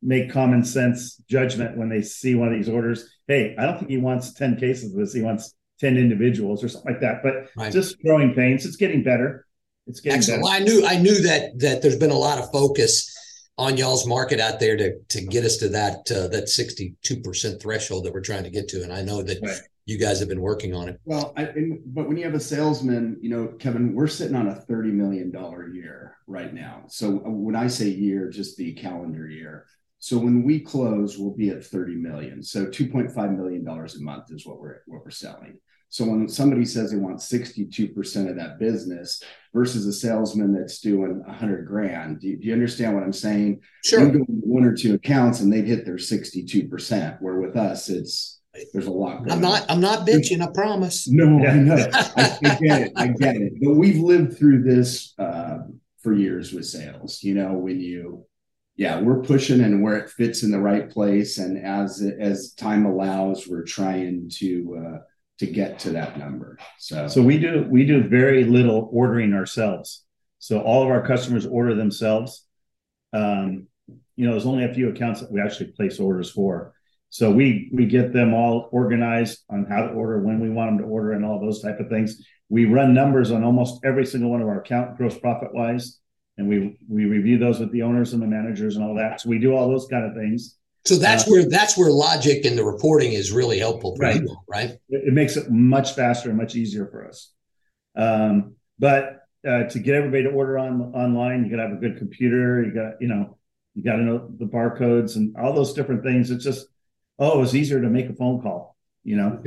make 0.04 0.32
common 0.32 0.64
sense 0.64 1.16
judgment 1.30 1.78
when 1.78 1.90
they 1.90 2.02
see 2.02 2.36
one 2.36 2.50
of 2.50 2.54
these 2.54 2.70
orders. 2.70 3.10
Hey, 3.28 3.56
I 3.58 3.66
don't 3.66 3.80
think 3.80 3.90
he 3.90 3.98
wants 3.98 4.34
10 4.34 4.58
cases 4.58 4.92
of 4.92 5.00
this. 5.00 5.14
He 5.14 5.22
wants 5.22 5.56
10 5.80 5.98
individuals 5.98 6.64
or 6.64 6.70
something 6.70 6.94
like 6.94 7.02
that. 7.02 7.24
But 7.24 7.50
right. 7.56 7.72
just 7.72 8.02
growing 8.02 8.34
pains. 8.34 8.66
It's 8.66 8.76
getting 8.76 9.04
better. 9.04 9.46
It's 9.88 10.00
getting 10.00 10.18
Excellent. 10.18 10.44
better. 10.44 10.54
Well, 10.54 10.62
I 10.62 10.64
knew 10.64 10.86
I 10.86 11.02
knew 11.02 11.22
that 11.24 11.60
that 11.60 11.82
there's 11.82 11.98
been 11.98 12.12
a 12.12 12.18
lot 12.18 12.40
of 12.40 12.52
focus 12.52 13.10
on 13.58 13.78
y'all's 13.78 14.08
market 14.08 14.40
out 14.40 14.60
there 14.60 14.78
to 14.78 15.00
to 15.10 15.22
get 15.26 15.46
us 15.46 15.58
to 15.58 15.70
that 15.70 16.10
uh, 16.12 16.28
that 16.30 16.46
62% 16.46 17.62
threshold 17.62 18.06
that 18.06 18.14
we're 18.14 18.22
trying 18.22 18.44
to 18.44 18.50
get 18.50 18.68
to. 18.70 18.84
And 18.84 18.94
I 18.94 19.02
know 19.02 19.22
that 19.22 19.40
right. 19.42 19.58
you 19.86 19.98
guys 19.98 20.20
have 20.20 20.30
been 20.30 20.42
working 20.42 20.74
on 20.74 20.90
it. 20.90 21.00
Well, 21.06 21.34
I, 21.36 21.54
but 21.86 22.08
when 22.08 22.18
you 22.18 22.24
have 22.24 22.34
a 22.34 22.40
salesman, 22.40 23.18
you 23.22 23.30
know, 23.30 23.48
Kevin, 23.60 23.94
we're 23.94 24.08
sitting 24.08 24.36
on 24.36 24.48
a 24.48 24.56
$30 24.56 24.94
million 24.94 25.32
year 25.74 26.18
right 26.28 26.54
now. 26.54 26.84
So 26.88 27.18
uh, 27.26 27.30
when 27.30 27.56
I 27.56 27.68
say 27.68 27.88
year, 27.88 28.30
just 28.30 28.58
the 28.58 28.74
calendar 28.74 29.28
year. 29.28 29.66
So 30.04 30.18
when 30.18 30.44
we 30.44 30.60
close, 30.60 31.18
we'll 31.18 31.32
be 31.32 31.48
at 31.48 31.64
30 31.64 31.96
million. 31.96 32.44
So 32.44 32.66
2.5 32.66 33.38
million 33.38 33.64
dollars 33.64 33.96
a 33.96 34.04
month 34.04 34.34
is 34.34 34.46
what 34.46 34.60
we're 34.60 34.82
what 34.86 35.02
we're 35.06 35.12
selling. 35.12 35.60
So 35.88 36.04
when 36.04 36.28
somebody 36.28 36.66
says 36.66 36.92
they 36.92 36.98
want 36.98 37.20
62% 37.20 38.30
of 38.30 38.36
that 38.36 38.60
business 38.60 39.24
versus 39.54 39.88
a 39.88 39.94
salesman 39.94 40.54
that's 40.54 40.82
doing 40.82 41.24
100 41.26 41.66
grand, 41.66 42.20
do 42.20 42.28
you, 42.28 42.38
do 42.38 42.48
you 42.48 42.54
understand 42.54 42.96
what 42.96 43.04
I'm 43.04 43.14
saying? 43.14 43.62
Sure. 43.86 44.10
One 44.28 44.66
or 44.66 44.76
two 44.76 44.96
accounts 44.96 45.40
and 45.40 45.54
they've 45.54 45.66
hit 45.66 45.86
their 45.86 45.96
62%, 45.96 47.22
where 47.22 47.40
with 47.40 47.56
us 47.56 47.88
it's 47.88 48.42
there's 48.74 48.88
a 48.88 48.92
lot. 48.92 49.32
I'm 49.32 49.40
not. 49.40 49.62
on. 49.62 49.70
I'm 49.70 49.80
not 49.80 50.06
bitching. 50.06 50.42
I 50.42 50.52
promise. 50.54 51.08
No, 51.08 51.42
Yeah. 51.42 51.52
I 51.54 51.56
know. 51.56 51.88
I, 51.94 52.38
I 52.44 52.56
get 52.62 52.82
it. 52.82 52.92
I 52.98 53.08
get 53.08 53.36
it. 53.38 53.54
But 53.62 53.76
we've 53.76 54.00
lived 54.00 54.38
through 54.38 54.64
this 54.64 55.14
uh, 55.18 55.60
for 56.02 56.14
years 56.14 56.52
with 56.52 56.66
sales. 56.66 57.24
You 57.24 57.36
know, 57.36 57.54
when 57.54 57.80
you, 57.80 58.26
yeah, 58.76 59.00
we're 59.00 59.22
pushing 59.22 59.62
and 59.62 59.84
where 59.84 59.98
it 59.98 60.10
fits 60.10 60.44
in 60.44 60.52
the 60.52 60.60
right 60.60 60.90
place, 60.90 61.38
and 61.38 61.64
as 61.64 62.04
as 62.20 62.54
time 62.54 62.86
allows, 62.86 63.48
we're 63.48 63.64
trying 63.64 64.30
to 64.36 64.84
uh, 64.84 64.98
to 65.40 65.46
get 65.46 65.80
to 65.80 65.92
that 65.92 66.18
number. 66.18 66.58
So, 66.80 67.08
So 67.08 67.22
we 67.22 67.38
do 67.38 67.68
we 67.70 67.86
do 67.86 68.04
very 68.04 68.44
little 68.46 68.90
ordering 68.92 69.34
ourselves. 69.34 70.04
So 70.40 70.60
all 70.60 70.84
of 70.84 70.90
our 70.90 71.06
customers 71.06 71.46
order 71.46 71.76
themselves. 71.76 72.46
Um, 73.14 73.68
you 74.16 74.26
know, 74.26 74.32
there's 74.32 74.46
only 74.46 74.66
a 74.66 74.74
few 74.74 74.90
accounts 74.90 75.22
that 75.22 75.32
we 75.32 75.40
actually 75.40 75.72
place 75.72 76.00
orders 76.00 76.32
for. 76.32 76.74
So 77.10 77.30
we 77.30 77.70
we 77.72 77.86
get 77.86 78.12
them 78.12 78.34
all 78.34 78.70
organized 78.72 79.44
on 79.50 79.66
how 79.66 79.86
to 79.86 79.94
order, 79.94 80.20
when 80.20 80.40
we 80.40 80.50
want 80.50 80.72
them 80.72 80.80
to 80.80 80.92
order, 80.92 81.12
and 81.12 81.24
all 81.24 81.40
those 81.40 81.62
type 81.62 81.80
of 81.80 81.90
things. 81.90 82.26
We 82.50 82.66
run 82.66 82.94
numbers 82.94 83.32
on 83.32 83.44
almost 83.44 83.86
every 83.86 84.06
single 84.06 84.32
one 84.32 84.42
of 84.42 84.48
our 84.48 84.62
account, 84.62 84.98
gross 84.98 85.18
profit 85.18 85.54
wise, 85.54 86.00
and 86.38 86.48
we 86.48 86.78
we 86.90 87.06
review 87.06 87.38
those 87.38 87.60
with 87.60 87.72
the 87.72 87.82
owners 87.84 88.14
and 88.14 88.22
the 88.22 88.28
managers 88.28 88.76
and 88.76 88.84
all 88.86 88.96
that. 88.96 89.22
So 89.22 89.30
we 89.30 89.40
do 89.40 89.56
all 89.56 89.70
those 89.70 89.88
kind 89.88 90.06
of 90.06 90.14
things. 90.16 90.58
So 90.86 90.96
that's 90.96 91.28
Uh, 91.28 91.32
where 91.32 91.50
that's 91.50 91.78
where 91.78 91.92
logic 91.92 92.46
and 92.46 92.58
the 92.58 92.64
reporting 92.66 93.14
is 93.14 93.32
really 93.32 93.58
helpful 93.60 93.96
for 93.96 94.04
Right. 94.04 94.22
you, 94.22 94.36
right? 94.48 94.72
it, 94.90 95.08
it 95.08 95.14
makes 95.14 95.38
it 95.38 95.50
much 95.50 95.94
faster 95.96 96.30
and 96.30 96.38
much 96.38 96.56
easier 96.56 96.88
for 96.88 97.08
us. 97.08 97.32
Um, 97.96 98.56
but 98.80 99.22
uh, 99.48 99.64
to 99.66 99.80
get 99.80 99.96
everybody 99.96 100.24
to 100.24 100.30
order 100.30 100.58
on 100.58 100.82
online, 100.96 101.44
you 101.46 101.52
got 101.52 101.58
to 101.58 101.70
have 101.70 101.78
a 101.78 101.80
good 101.80 101.98
computer. 101.98 102.64
You 102.64 102.74
got 102.74 103.02
you 103.02 103.08
know 103.08 103.38
you 103.76 103.84
got 103.84 103.98
to 103.98 104.04
know 104.04 104.30
the 104.38 104.46
barcodes 104.46 105.16
and 105.16 105.36
all 105.38 105.54
those 105.54 105.74
different 105.74 106.04
things. 106.04 106.32
It's 106.32 106.44
just 106.44 106.68
oh, 107.20 107.42
it's 107.44 107.54
easier 107.54 107.82
to 107.82 107.90
make 107.90 108.10
a 108.10 108.14
phone 108.14 108.42
call. 108.42 108.76
You 109.04 109.18
know, 109.18 109.44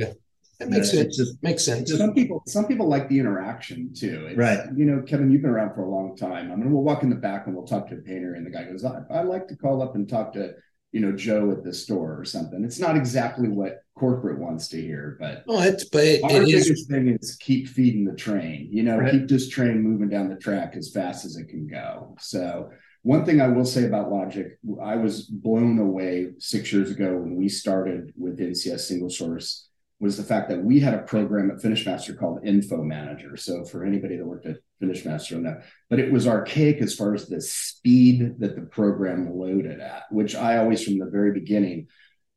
That 0.59 0.69
makes 0.69 0.91
sense. 0.91 1.15
just- 1.17 1.43
makes 1.43 1.63
sense. 1.63 1.91
some 1.95 2.13
people 2.13 2.41
some 2.47 2.65
people 2.65 2.87
like 2.87 3.09
the 3.09 3.19
interaction 3.19 3.93
too. 3.93 4.25
It's, 4.29 4.37
Right. 4.37 4.59
You 4.75 4.85
know, 4.85 5.01
Kevin, 5.03 5.29
you've 5.29 5.41
been 5.43 5.51
around 5.51 5.75
for 5.75 5.81
a 5.83 5.89
long 5.89 6.15
time. 6.15 6.51
I 6.51 6.55
mean, 6.55 6.71
we'll 6.71 6.83
walk 6.83 7.03
in 7.03 7.09
the 7.09 7.15
back 7.15 7.45
and 7.47 7.55
we'll 7.55 7.67
talk 7.67 7.87
to 7.89 7.95
a 7.95 7.99
painter, 7.99 8.33
and 8.33 8.45
the 8.45 8.49
guy 8.49 8.63
goes, 8.65 8.83
"I, 8.83 9.01
I 9.11 9.21
like 9.21 9.47
to 9.49 9.55
call 9.55 9.81
up 9.81 9.95
and 9.95 10.07
talk 10.09 10.33
to." 10.33 10.53
You 10.93 11.01
know, 11.01 11.11
Joe 11.11 11.51
at 11.51 11.63
the 11.65 11.73
store 11.73 12.17
or 12.17 12.23
something. 12.23 12.63
It's 12.63 12.79
not 12.79 12.95
exactly 12.95 13.49
what 13.49 13.81
corporate 13.99 14.39
wants 14.39 14.69
to 14.69 14.81
hear, 14.81 15.17
but 15.19 15.43
Oh, 15.47 15.61
it's 15.61 15.83
but 15.89 16.03
it, 16.05 16.23
Our 16.23 16.41
it 16.41 16.47
is. 16.47 16.63
biggest 16.65 16.89
thing 16.89 17.09
is 17.09 17.35
keep 17.35 17.67
feeding 17.67 18.05
the 18.05 18.15
train. 18.15 18.69
You 18.71 18.83
know, 18.83 18.97
Right. 18.97 19.11
keep 19.11 19.27
this 19.27 19.49
train 19.49 19.81
moving 19.81 20.07
down 20.07 20.29
the 20.29 20.37
track 20.37 20.75
as 20.77 20.89
fast 20.89 21.25
as 21.25 21.35
it 21.35 21.49
can 21.49 21.67
go. 21.67 22.15
So, 22.19 22.69
one 23.03 23.25
thing 23.25 23.41
I 23.41 23.49
will 23.49 23.65
say 23.65 23.85
about 23.85 24.09
Logic, 24.11 24.57
I 24.81 24.95
was 24.95 25.23
blown 25.23 25.77
away 25.77 26.29
six 26.39 26.71
years 26.71 26.89
ago 26.89 27.17
when 27.17 27.35
we 27.35 27.49
started 27.49 28.13
with 28.17 28.39
NCS 28.39 28.87
Single 28.87 29.09
Source. 29.09 29.66
Was 29.99 30.15
the 30.15 30.23
fact 30.23 30.49
that 30.49 30.63
we 30.63 30.79
had 30.79 30.93
a 30.93 31.01
program 31.01 31.49
at 31.49 31.57
FinishMaster 31.57 32.17
called 32.17 32.45
Info 32.45 32.83
Manager. 32.83 33.35
So, 33.35 33.65
for 33.65 33.83
anybody 33.83 34.15
that 34.17 34.25
worked 34.25 34.45
at 34.45 34.57
FinishMaster 34.81 35.35
on 35.35 35.43
that, 35.43 35.63
but 35.89 35.99
it 35.99 36.11
was 36.11 36.27
archaic 36.27 36.77
as 36.77 36.93
far 36.93 37.15
as 37.15 37.27
the 37.27 37.41
speed 37.41 38.35
that 38.39 38.55
the 38.55 38.61
program 38.61 39.33
loaded 39.33 39.79
at, 39.79 40.03
which 40.11 40.35
I 40.35 40.57
always, 40.57 40.83
from 40.83 40.99
the 40.99 41.09
very 41.09 41.31
beginning, 41.31 41.87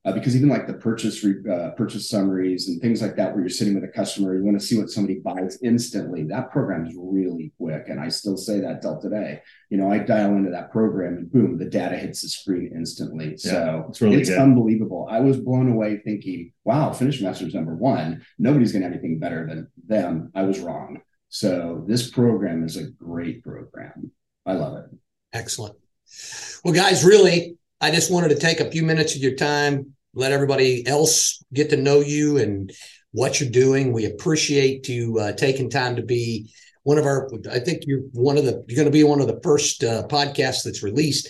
uh, 0.05 0.13
because 0.13 0.35
even 0.35 0.49
like 0.49 0.67
the 0.67 0.75
purchase 0.75 1.23
re- 1.23 1.43
uh, 1.53 1.71
purchase 1.73 2.09
summaries 2.09 2.69
and 2.69 2.81
things 2.81 3.03
like 3.03 3.17
that, 3.17 3.33
where 3.33 3.41
you're 3.41 3.51
sitting 3.51 3.75
with 3.75 3.85
a 3.85 3.89
customer, 3.89 4.35
you 4.35 4.43
want 4.43 4.59
to 4.59 4.65
see 4.67 4.79
what 4.79 4.89
somebody 4.89 5.19
buys 5.19 5.59
instantly. 5.63 6.23
That 6.25 6.51
program 6.51 6.87
is 6.87 6.95
really 6.97 7.53
quick, 7.59 7.89
and 7.89 8.01
I 8.01 8.09
still 8.09 8.39
say 8.39 8.61
that 8.61 8.81
till 8.81 8.99
today. 8.99 9.43
You 9.69 9.77
know, 9.77 9.91
I 9.91 9.99
dial 9.99 10.37
into 10.37 10.51
that 10.53 10.73
program, 10.73 11.19
and 11.19 11.31
boom, 11.31 11.59
the 11.59 11.67
data 11.67 11.97
hits 11.97 12.23
the 12.23 12.29
screen 12.29 12.73
instantly. 12.75 13.37
so 13.37 13.87
it's 13.91 14.01
really 14.01 14.17
it's 14.17 14.31
good. 14.31 14.39
unbelievable. 14.39 15.07
I 15.11 15.21
was 15.21 15.37
blown 15.39 15.71
away, 15.71 15.99
thinking, 15.99 16.53
"Wow, 16.65 16.93
Finish 16.93 17.21
Masters 17.21 17.53
number 17.55 17.75
one. 17.75 18.25
Nobody's 18.39 18.73
going 18.73 18.81
to 18.83 18.89
have 18.89 18.95
anything 18.95 19.19
better 19.19 19.47
than 19.47 19.69
them." 19.87 20.31
I 20.35 20.45
was 20.45 20.61
wrong. 20.61 21.03
So 21.29 21.85
this 21.87 22.11
program 22.11 22.65
is 22.65 22.77
a 22.77 22.91
great 22.91 23.45
program. 23.45 24.11
I 24.47 24.55
love 24.55 24.79
it. 24.79 24.87
Excellent. 25.33 25.77
Well, 26.65 26.75
guys, 26.75 27.05
really, 27.05 27.57
I 27.81 27.91
just 27.91 28.13
wanted 28.13 28.29
to 28.29 28.39
take 28.39 28.61
a 28.61 28.71
few 28.71 28.83
minutes 28.83 29.15
of 29.15 29.23
your 29.23 29.35
time, 29.35 29.95
let 30.15 30.33
everybody 30.33 30.87
else 30.87 31.43
get 31.53 31.71
to 31.71 31.77
know 31.77 32.01
you 32.01 32.39
and 32.39 32.73
what 33.13 33.41
you're 33.41 33.51
doing. 33.51 33.93
We 33.93 34.07
appreciate 34.07 34.89
you 34.89 35.19
uh, 35.19 35.33
taking 35.33 35.71
time 35.71 35.97
to 35.97 36.03
be 36.03 36.53
one 36.83 36.99
of 36.99 37.07
our. 37.07 37.31
I 37.51 37.59
think 37.59 37.85
you're 37.87 38.03
one 38.13 38.37
of 38.37 38.45
the. 38.45 38.65
You're 38.69 38.77
going 38.77 38.87
to 38.87 38.91
be 38.91 39.05
one 39.05 39.21
of 39.21 39.27
the 39.27 39.41
first 39.43 39.83
uh, 39.83 40.07
podcasts 40.09 40.65
that's 40.65 40.83
released. 40.83 41.29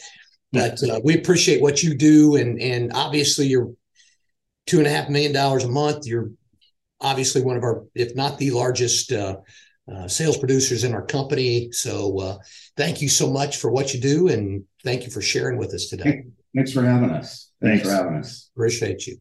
But 0.53 0.83
uh, 0.83 1.01
we 1.05 1.17
appreciate 1.17 1.63
what 1.63 1.83
you 1.83 1.95
do, 1.95 2.37
and 2.37 2.61
and 2.61 2.93
obviously 2.95 3.47
you're 3.47 3.73
two 4.67 4.79
and 4.79 4.87
a 4.87 4.91
half 4.91 5.09
million 5.09 5.33
dollars 5.33 5.65
a 5.65 5.69
month. 5.69 6.07
You're 6.07 6.31
obviously 7.01 7.43
one 7.43 7.57
of 7.57 7.63
our, 7.63 7.85
if 7.95 8.17
not 8.17 8.39
the 8.39 8.51
largest. 8.51 9.13
Uh, 9.13 9.37
uh, 9.93 10.07
sales 10.07 10.39
producers 10.39 10.85
in 10.85 10.95
our 10.95 11.05
company. 11.05 11.73
So 11.73 12.21
uh, 12.21 12.39
thank 12.77 13.03
you 13.03 13.09
so 13.09 13.29
much 13.29 13.57
for 13.57 13.73
what 13.73 13.93
you 13.93 14.01
do 14.01 14.29
and 14.29 14.63
thank 14.85 15.05
you 15.05 15.11
for 15.11 15.21
sharing 15.21 15.59
with 15.59 15.75
us 15.75 15.87
today. 15.87 16.23
Thanks 16.55 16.73
for 16.73 16.83
having 16.83 17.11
us. 17.11 17.51
Thanks, 17.63 17.83
Thanks. 17.83 17.89
for 17.89 17.95
having 17.95 18.19
us. 18.19 18.51
Appreciate 18.57 19.07
you. 19.07 19.17